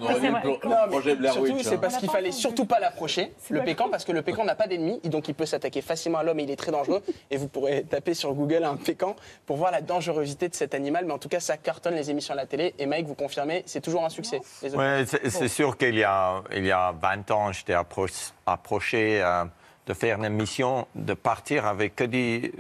[1.64, 4.68] c'est parce qu'il fallait surtout pas l'approcher, le pécan, parce que le pécan n'a pas
[4.68, 7.02] d'ennemis, et donc il peut s'attaquer facilement à l'homme et il est très dangereux.
[7.32, 11.06] Et vous pourrez taper sur Google un pécan pour voir la dangerosité de cet animal.
[11.06, 12.74] Mais en tout cas, ça cartonne les émissions à la télé.
[12.80, 14.42] Et Mike, vous confirmez, c'est toujours un succès.
[14.76, 19.46] Ouais, c'est sûr qu'il y a, il y a 20 ans, j'étais appro- approché euh,
[19.88, 22.52] de faire une mission, de partir avec que des,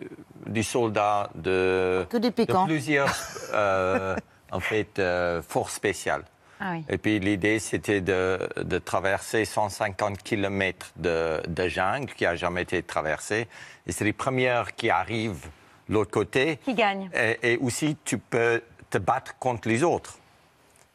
[0.47, 2.65] des soldats de, Que des de pécans.
[2.65, 3.13] plusieurs
[3.53, 4.15] euh,
[4.53, 6.23] en fait, euh, forces spéciales.
[6.59, 6.85] Ah oui.
[6.87, 12.61] Et puis l'idée, c'était de, de traverser 150 km de, de jungle qui n'a jamais
[12.61, 13.47] été traversée.
[13.85, 15.47] Et c'est les premières qui arrivent
[15.89, 16.57] de l'autre côté.
[16.63, 20.19] Qui gagne Et, et aussi, tu peux te battre contre les autres.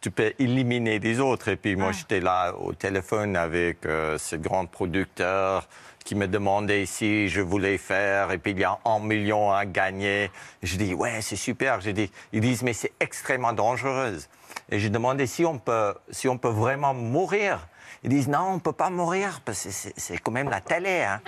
[0.00, 1.48] Tu peux éliminer les autres.
[1.48, 5.68] Et puis moi, j'étais là au téléphone avec euh, ce grand producteur
[6.08, 8.32] qui me demandait si je voulais faire.
[8.32, 10.30] Et puis il y a un million à gagner.
[10.62, 11.82] Je dis, ouais, c'est super.
[11.82, 14.30] Je dis, ils disent, mais c'est extrêmement dangereuse.
[14.70, 17.68] Et je demandais si on peut, si on peut vraiment mourir.
[18.02, 21.02] Ils disent non, on ne peut pas mourir parce que c'est- quand même la télé.
[21.02, 21.20] hein.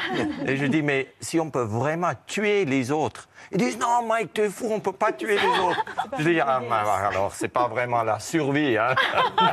[0.46, 3.28] Et je dis mais si on peut vraiment tuer les autres.
[3.52, 5.84] Ils disent non, Mike, tu es fou, on ne peut pas tuer les autres.
[6.18, 8.76] Je dis ah, bah, alors c'est pas vraiment la survie.
[8.76, 8.94] hein.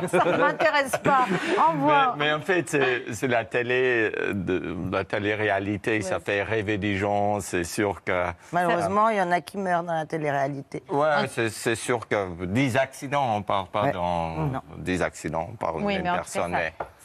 [0.08, 1.24] Ça ne m'intéresse pas.
[1.68, 1.72] Au
[2.16, 2.76] Mais, mais en fait,
[3.12, 7.40] c'est la télé, euh, de, la télé-réalité, ça fait rêver des gens.
[7.40, 8.24] C'est sûr que.
[8.52, 10.82] Malheureusement, il y en a qui meurent dans la télé-réalité.
[10.90, 13.92] Ouais, c'est- c'est sûr que des accidents, on parle pas Ouais.
[13.92, 14.62] dans Non.
[14.76, 16.56] des accidents, on parle Oui, d'une personne.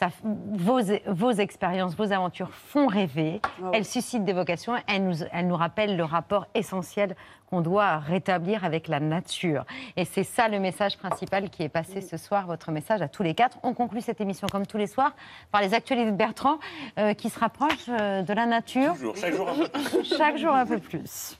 [0.03, 3.41] Ça- vos, vos expériences, vos aventures font rêver.
[3.73, 4.73] Elles suscitent des vocations.
[4.87, 7.15] Elles nous, elles nous rappellent le rapport essentiel
[7.49, 9.65] qu'on doit rétablir avec la nature.
[9.95, 13.23] Et c'est ça le message principal qui est passé ce soir, votre message à tous
[13.23, 13.57] les quatre.
[13.63, 15.11] On conclut cette émission comme tous les soirs
[15.51, 16.57] par les actualités de Bertrand
[16.99, 18.95] euh, qui se rapprochent euh, de la nature.
[19.15, 20.17] Chaque jour un peu plus.
[20.17, 21.37] Chaque jour un peu plus.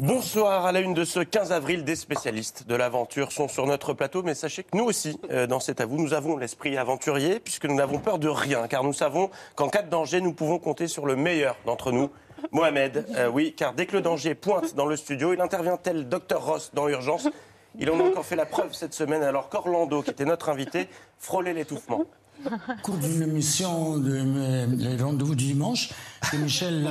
[0.00, 3.94] Bonsoir à la une de ce 15 avril, des spécialistes de l'aventure sont sur notre
[3.94, 7.64] plateau, mais sachez que nous aussi, euh, dans C'est à nous avons l'esprit aventurier, puisque
[7.64, 10.86] nous n'avons peur de rien, car nous savons qu'en cas de danger, nous pouvons compter
[10.86, 12.10] sur le meilleur d'entre nous,
[12.52, 13.06] Mohamed.
[13.16, 16.38] Euh, oui, car dès que le danger pointe dans le studio, il intervient tel Dr
[16.38, 17.28] Ross dans Urgence?
[17.76, 20.88] Il en a encore fait la preuve cette semaine, alors qu'Orlando, qui était notre invité,
[21.18, 22.04] frôlait l'étouffement.
[22.46, 25.90] Au cours d'une émission de mes- les rendez-vous du dimanche,
[26.30, 26.88] que Michel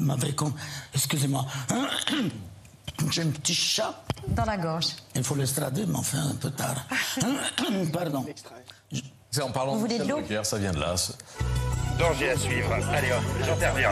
[0.00, 0.52] m'avait con...
[0.94, 1.44] Excusez-moi.
[3.10, 4.02] J'ai un petit chat.
[4.28, 4.86] Dans la gorge.
[5.14, 6.86] Il faut l'estrader, mais enfin un peu tard.
[7.92, 8.24] Pardon.
[9.30, 10.94] C'est en parlant Vous voulez de l'eau ça vient de là.
[11.98, 12.72] Danger à suivre.
[12.92, 13.90] Allez, hop, j'interviens.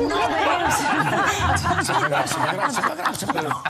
[0.00, 0.70] Non, mais
[1.86, 3.62] c'est pas grave, c'est pas grave.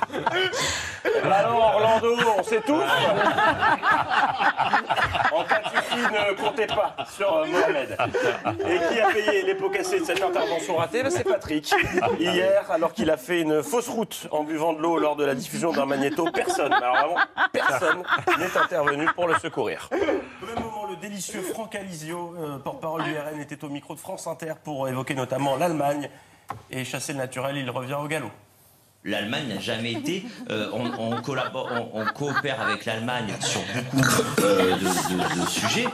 [1.24, 2.82] Alors, Orlando, on tous
[5.32, 5.66] En cas de
[6.02, 7.96] ne comptez pas sur euh, Mohamed.
[8.68, 11.02] Et qui a payé les pots cassés de cette intervention ratée?
[11.02, 11.74] Ben, C'est Patrick.
[12.18, 15.34] Hier, alors qu'il a fait une fausse route en buvant de l'eau lors de la
[15.34, 17.18] diffusion d'un magnéto, personne, alors vraiment
[17.52, 18.02] personne,
[18.38, 19.88] n'est intervenu pour le secourir.
[21.00, 25.14] Délicieux Franck Alizio, euh, porte-parole du RN, était au micro de France Inter pour évoquer
[25.14, 26.10] notamment l'Allemagne.
[26.70, 28.30] Et chasser le naturel, il revient au galop.
[29.06, 30.24] L'Allemagne n'a jamais été.
[30.50, 33.60] euh, on, on collabore, on, on coopère avec l'Allemagne sur
[33.92, 35.84] beaucoup euh, de, de- de sujets.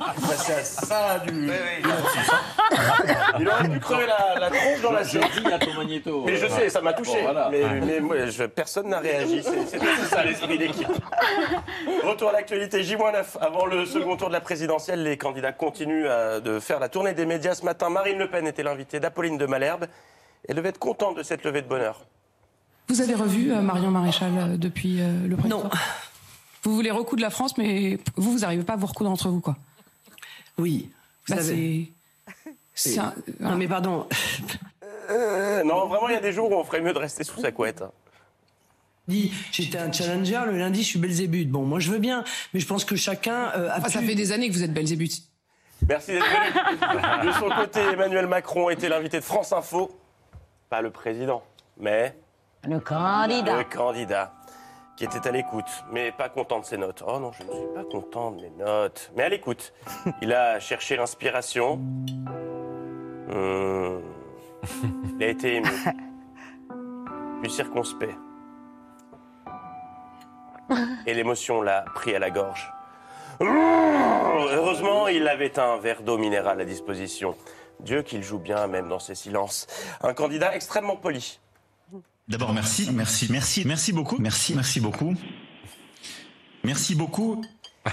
[0.00, 3.14] Bah, c'est à ça du, du lapsus, hein.
[3.38, 5.18] Il aurait pu crever la, la tronche dans la dis
[5.52, 6.22] à ton magnéto.
[6.26, 7.12] Mais je sais, ça m'a touché.
[7.12, 7.48] Bon, voilà.
[7.50, 9.42] Mais, mais moi, je- personne n'a réagi.
[9.42, 10.88] C'est ça l'esprit d'équipe.
[12.04, 13.36] Retour à l'actualité J-9.
[13.40, 17.12] Avant le second tour de la présidentielle, les candidats continuent à- de faire la tournée
[17.12, 17.54] des médias.
[17.54, 19.86] Ce matin, Marine Le Pen était l'invitée d'Apolline de Malherbe.
[20.48, 22.00] Elle devait être contente de cette levée de bonheur.
[22.88, 25.70] Vous avez revu euh, Marion Maréchal euh, depuis euh, le premier Non.
[26.64, 29.40] Vous voulez recoudre la France, mais vous, vous n'arrivez pas à vous recoudre entre vous,
[29.40, 29.56] quoi.
[30.58, 30.90] Oui.
[31.26, 31.92] Vous Bah, savez-
[32.74, 34.06] c'est- c'est un- Non, mais pardon.
[35.10, 37.38] Euh, non, vraiment, il y a des jours où on ferait mieux de rester sous
[37.40, 37.82] sa couette.
[39.08, 41.50] Dit, j'étais un challenger, le lundi, je suis Belzébuth.
[41.50, 42.22] Bon, moi, je veux bien,
[42.54, 44.72] mais je pense que chacun euh, a Ah, ça fait des années que vous êtes
[44.72, 45.22] Belzébuth.
[45.86, 47.26] Merci d'être venu.
[47.28, 49.90] De son côté, Emmanuel Macron était l'invité de France Info.
[50.70, 51.42] Pas le président,
[51.78, 52.14] mais
[52.68, 53.56] Le candidat.
[53.56, 54.32] le candidat
[54.94, 57.02] qui était à l'écoute, mais pas content de ses notes.
[57.04, 59.10] Oh non, je ne suis pas content de mes notes.
[59.16, 59.72] Mais à l'écoute.
[60.20, 61.76] Il a cherché l'inspiration.
[63.28, 64.00] Hmm.
[65.16, 65.68] Il a été ému.
[67.42, 68.16] Puis circonspect.
[71.06, 72.72] Et l'émotion l'a pris à la gorge.
[73.40, 77.34] Heureusement, il avait un verre d'eau minérale à disposition.
[77.80, 79.66] Dieu qu'il joue bien, même dans ses silences.
[80.02, 81.40] Un candidat extrêmement poli.
[82.32, 85.14] D'abord, merci, merci, merci, merci beaucoup, merci, merci beaucoup.
[86.64, 87.42] Merci beaucoup.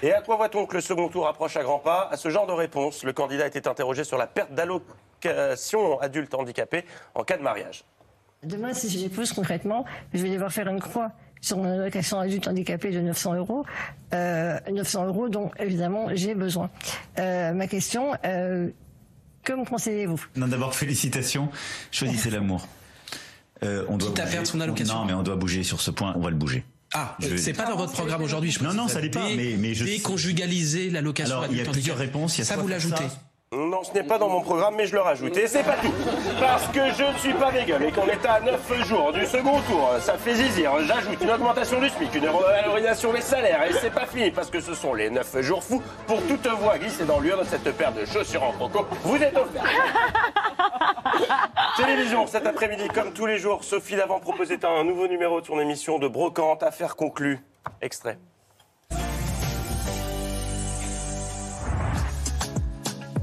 [0.01, 2.07] Et à quoi voit-on que le second tour approche à grands pas?
[2.09, 6.85] À ce genre de réponse, le candidat était interrogé sur la perte d'allocation adulte handicapé
[7.15, 7.83] en cas de mariage.
[8.41, 9.83] Demain, si je l'épouse concrètement,
[10.13, 11.11] je vais devoir faire une croix
[11.41, 13.65] sur mon allocation adulte handicapé de 900 euros.
[14.13, 16.69] Euh, 900 euros dont, évidemment, j'ai besoin.
[17.17, 18.69] Euh, ma question, euh,
[19.43, 20.27] que me conseillez-vous?
[20.37, 21.49] Non, d'abord, félicitations.
[21.91, 22.65] Choisissez l'amour.
[23.63, 24.33] Euh, on doit Quitte à bouger.
[24.35, 24.93] perdre son allocation.
[24.95, 26.13] Non, mais on doit bouger sur ce point.
[26.15, 26.63] On va le bouger.
[26.93, 28.51] Ah, Je- c'est pas dans votre programme aujourd'hui.
[28.51, 31.65] je Non, non, ça l'est pas, mais- mais je- Déconjugaliser l'allocation Alors, il y a
[31.65, 33.03] plusieurs réponses, il y a Ça, vous l'ajoutez.
[33.51, 35.35] Non, ce n'est pas dans mon programme, mais je le rajoute.
[35.35, 35.91] Et c'est pas tout.
[36.39, 39.59] Parce que je ne suis pas vegan et qu'on est à 9 jours du second
[39.61, 39.89] tour.
[40.01, 40.71] Ça fait zizir.
[40.81, 43.63] J'ajoute une augmentation du SMIC, une revalorisation des salaires.
[43.67, 46.77] Et c'est pas fini parce que ce sont les 9 jours fous pour toute voix
[46.77, 48.85] glissée dans l'urne cette paire de chaussures en croco.
[49.01, 49.63] Vous êtes offert.
[51.75, 55.59] Télévision, cet après-midi, comme tous les jours, Sophie Davant proposait un nouveau numéro de son
[55.59, 57.39] émission de brocante, affaire conclue.
[57.81, 58.19] Extrait.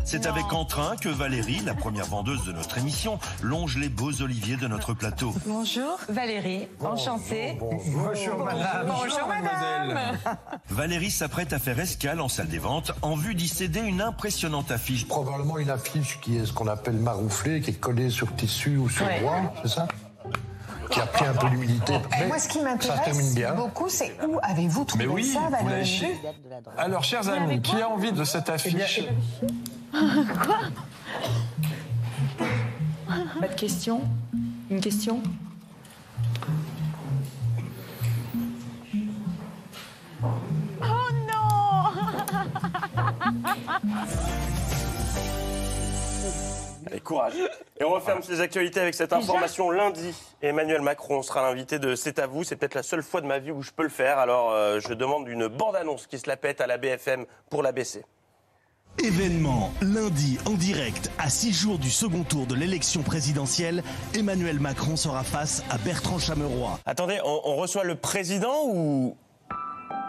[0.09, 4.57] C'est avec entrain que Valérie, la première vendeuse de notre émission, longe les beaux oliviers
[4.57, 5.35] de notre plateau.
[5.47, 5.99] Bonjour.
[6.09, 7.59] Valérie, enchantée.
[7.61, 8.87] Bonjour, madame.
[8.87, 10.17] Bonjour madame.
[10.71, 14.71] Valérie s'apprête à faire escale en salle des ventes en vue d'y céder une impressionnante
[14.71, 15.09] affiche.
[15.09, 18.89] Probablement une affiche qui est ce qu'on appelle marouflée, qui est collée sur tissu ou
[18.89, 19.21] sur Ouais.
[19.21, 19.89] bois, c'est ça
[20.89, 21.95] Qui a pris un peu d'humidité.
[22.21, 23.55] Mais Moi, ce qui ça se termine m'intéresse bien.
[23.55, 26.07] beaucoup, c'est où avez-vous trouvé Mais oui, ça, Valérie.
[26.79, 29.03] Alors, chers amis, qui a envie de cette affiche
[30.45, 30.59] Quoi
[33.41, 34.03] Pas de question
[34.69, 35.23] Une question
[40.83, 40.87] Oh
[41.27, 41.93] non
[46.87, 47.33] Allez, courage.
[47.81, 49.71] Et on referme ces actualités avec cette information.
[49.71, 52.45] Lundi, Emmanuel Macron sera l'invité de C'est à vous.
[52.45, 54.19] C'est peut-être la seule fois de ma vie où je peux le faire.
[54.19, 57.73] Alors, euh, je demande une bande-annonce qui se la pète à la BFM pour la
[57.73, 58.05] baisser.
[59.03, 63.83] Événement, lundi en direct, à six jours du second tour de l'élection présidentielle,
[64.15, 66.79] Emmanuel Macron sera face à Bertrand Chameroy.
[66.87, 69.15] Attendez, on, on reçoit le président ou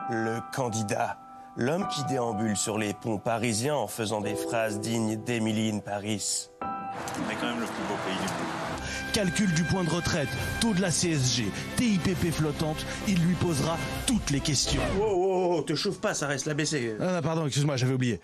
[0.10, 1.18] le candidat?
[1.58, 6.50] L'homme qui déambule sur les ponts parisiens en faisant des phrases dignes d'Emily in Paris.
[6.62, 9.12] On est quand même le plus beau pays du monde.
[9.14, 10.30] Calcul du point de retraite,
[10.62, 14.82] taux de la CSG, TIPP flottante, il lui posera toutes les questions.
[15.02, 16.96] Oh, oh, oh, te chauffe pas, ça reste l'ABC.
[17.02, 18.22] Ah, pardon, excuse-moi, j'avais oublié.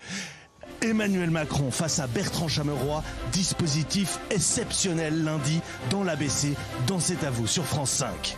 [0.82, 3.02] Emmanuel Macron face à Bertrand Chameroy,
[3.32, 5.60] dispositif exceptionnel lundi
[5.90, 6.54] dans l'ABC,
[6.86, 8.36] dans C'est à vous sur France 5.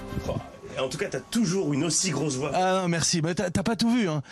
[0.78, 2.50] En tout cas, t'as toujours une aussi grosse voix.
[2.54, 4.22] Ah non, merci, mais t'as t'as pas tout vu, hein.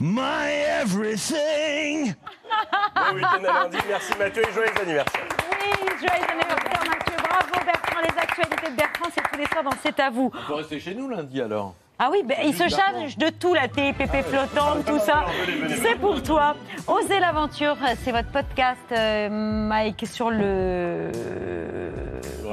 [0.00, 0.50] My
[0.80, 2.14] everything
[2.94, 3.76] Bon week-end à lundi.
[3.88, 5.28] Merci Mathieu et joyeux anniversaire.
[5.50, 7.16] Oui, joyeux anniversaire Mathieu.
[7.18, 8.00] Bravo Bertrand.
[8.02, 10.30] Les actualités de Bertrand, c'est tous les soirs dans C'est à vous.
[10.34, 11.74] On peut rester chez nous lundi alors.
[12.02, 15.26] Ah oui, ben, il se charge de tout, la TPP flottante, tout ça.
[15.82, 16.56] C'est pour toi.
[16.86, 21.10] Osez l'aventure, c'est votre podcast, euh, Mike, sur le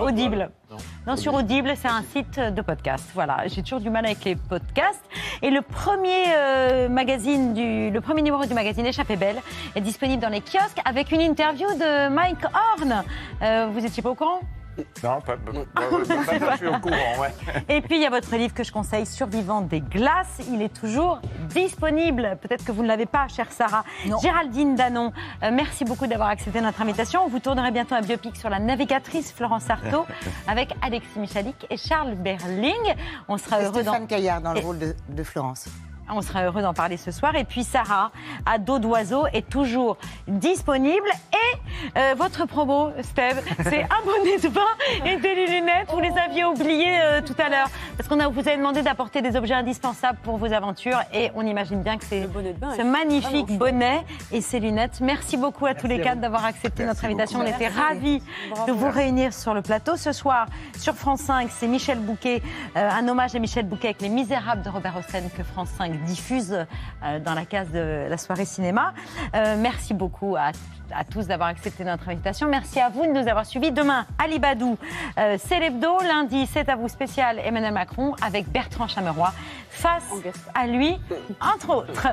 [0.02, 0.50] Audible.
[1.08, 3.10] Non, sur Audible, c'est un site de podcast.
[3.14, 5.06] Voilà, j'ai toujours du mal avec les podcasts.
[5.41, 9.41] Et le premier euh, magazine du, le premier numéro du magazine Échappée Belle
[9.76, 13.02] est disponible dans les kiosques avec une interview de Mike Horn.
[13.41, 14.41] Euh, vous étiez pas au courant?
[15.03, 17.34] Non, pas, pas- pas- pas- je suis au courant, ouais.
[17.69, 20.39] Et puis il y a votre livre que je conseille, Survivant des glaces.
[20.51, 21.19] Il est toujours
[21.49, 22.38] disponible.
[22.41, 23.84] Peut-être que vous ne l'avez pas, chère Sarah.
[24.21, 25.11] Géraldine Danon,
[25.43, 27.28] euh, merci beaucoup d'avoir accepté notre invitation.
[27.28, 30.05] Vous tournerez bientôt un biopic sur la navigatrice Florence Artaud
[30.47, 32.73] avec Alexis Michalik et Charles Berling.
[33.28, 35.67] On sera heureux d'en- Stéphane Caillard dans le Et- rôle de, de Florence.
[36.10, 37.36] On sera heureux d'en parler ce soir.
[37.36, 38.12] Et puis Sarah,
[38.45, 39.97] à dos d'oiseau, est toujours
[40.28, 41.08] disponible.
[41.34, 44.62] Et euh, votre promo, Steve, c'est un bonnet de bain
[45.05, 45.89] et des lunettes.
[45.91, 47.68] Vous les aviez oubliés euh, tout à l'heure.
[47.97, 50.99] Parce qu'on a- vous avez demandé d'apporter des objets indispensables pour vos aventures.
[51.14, 52.28] Et on imagine bien que c'est
[52.78, 54.99] ce magnifique bonnet et ces lunettes.
[55.01, 57.39] Merci beaucoup à tous les quatre d'avoir accepté notre invitation.
[57.39, 57.80] On était Merci.
[57.80, 58.24] ravis
[58.68, 59.95] de vous réunir sur le plateau.
[59.97, 60.47] Ce soir,
[60.78, 62.41] sur France 5, c'est Michel Bouquet,
[62.76, 65.91] euh, un hommage à Michel Bouquet avec Les Misérables de Robert Hossein que France 5
[65.98, 66.54] diffuse
[67.04, 68.93] euh, dans la case de la soirée cinéma.
[69.36, 70.52] Euh, merci beaucoup à,
[70.93, 72.48] à tous d'avoir accepté notre invitation.
[72.48, 73.72] Merci à vous de nous avoir suivis.
[73.72, 74.78] Demain, Ali Badou,
[75.18, 75.98] euh, c'est l'hebdo.
[76.02, 79.32] Lundi, c'est à vous spécial Emmanuel Macron avec Bertrand Chameroy
[79.70, 80.04] face
[80.54, 80.98] à lui,
[81.41, 82.08] entre autres.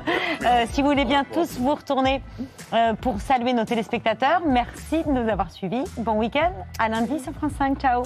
[0.45, 2.21] Euh, si vous voulez bien tous vous retourner
[2.73, 5.83] euh, pour saluer nos téléspectateurs, merci de nous avoir suivis.
[5.97, 6.51] Bon week-end.
[6.79, 7.79] À lundi sur France 5.
[7.79, 8.03] Ciao.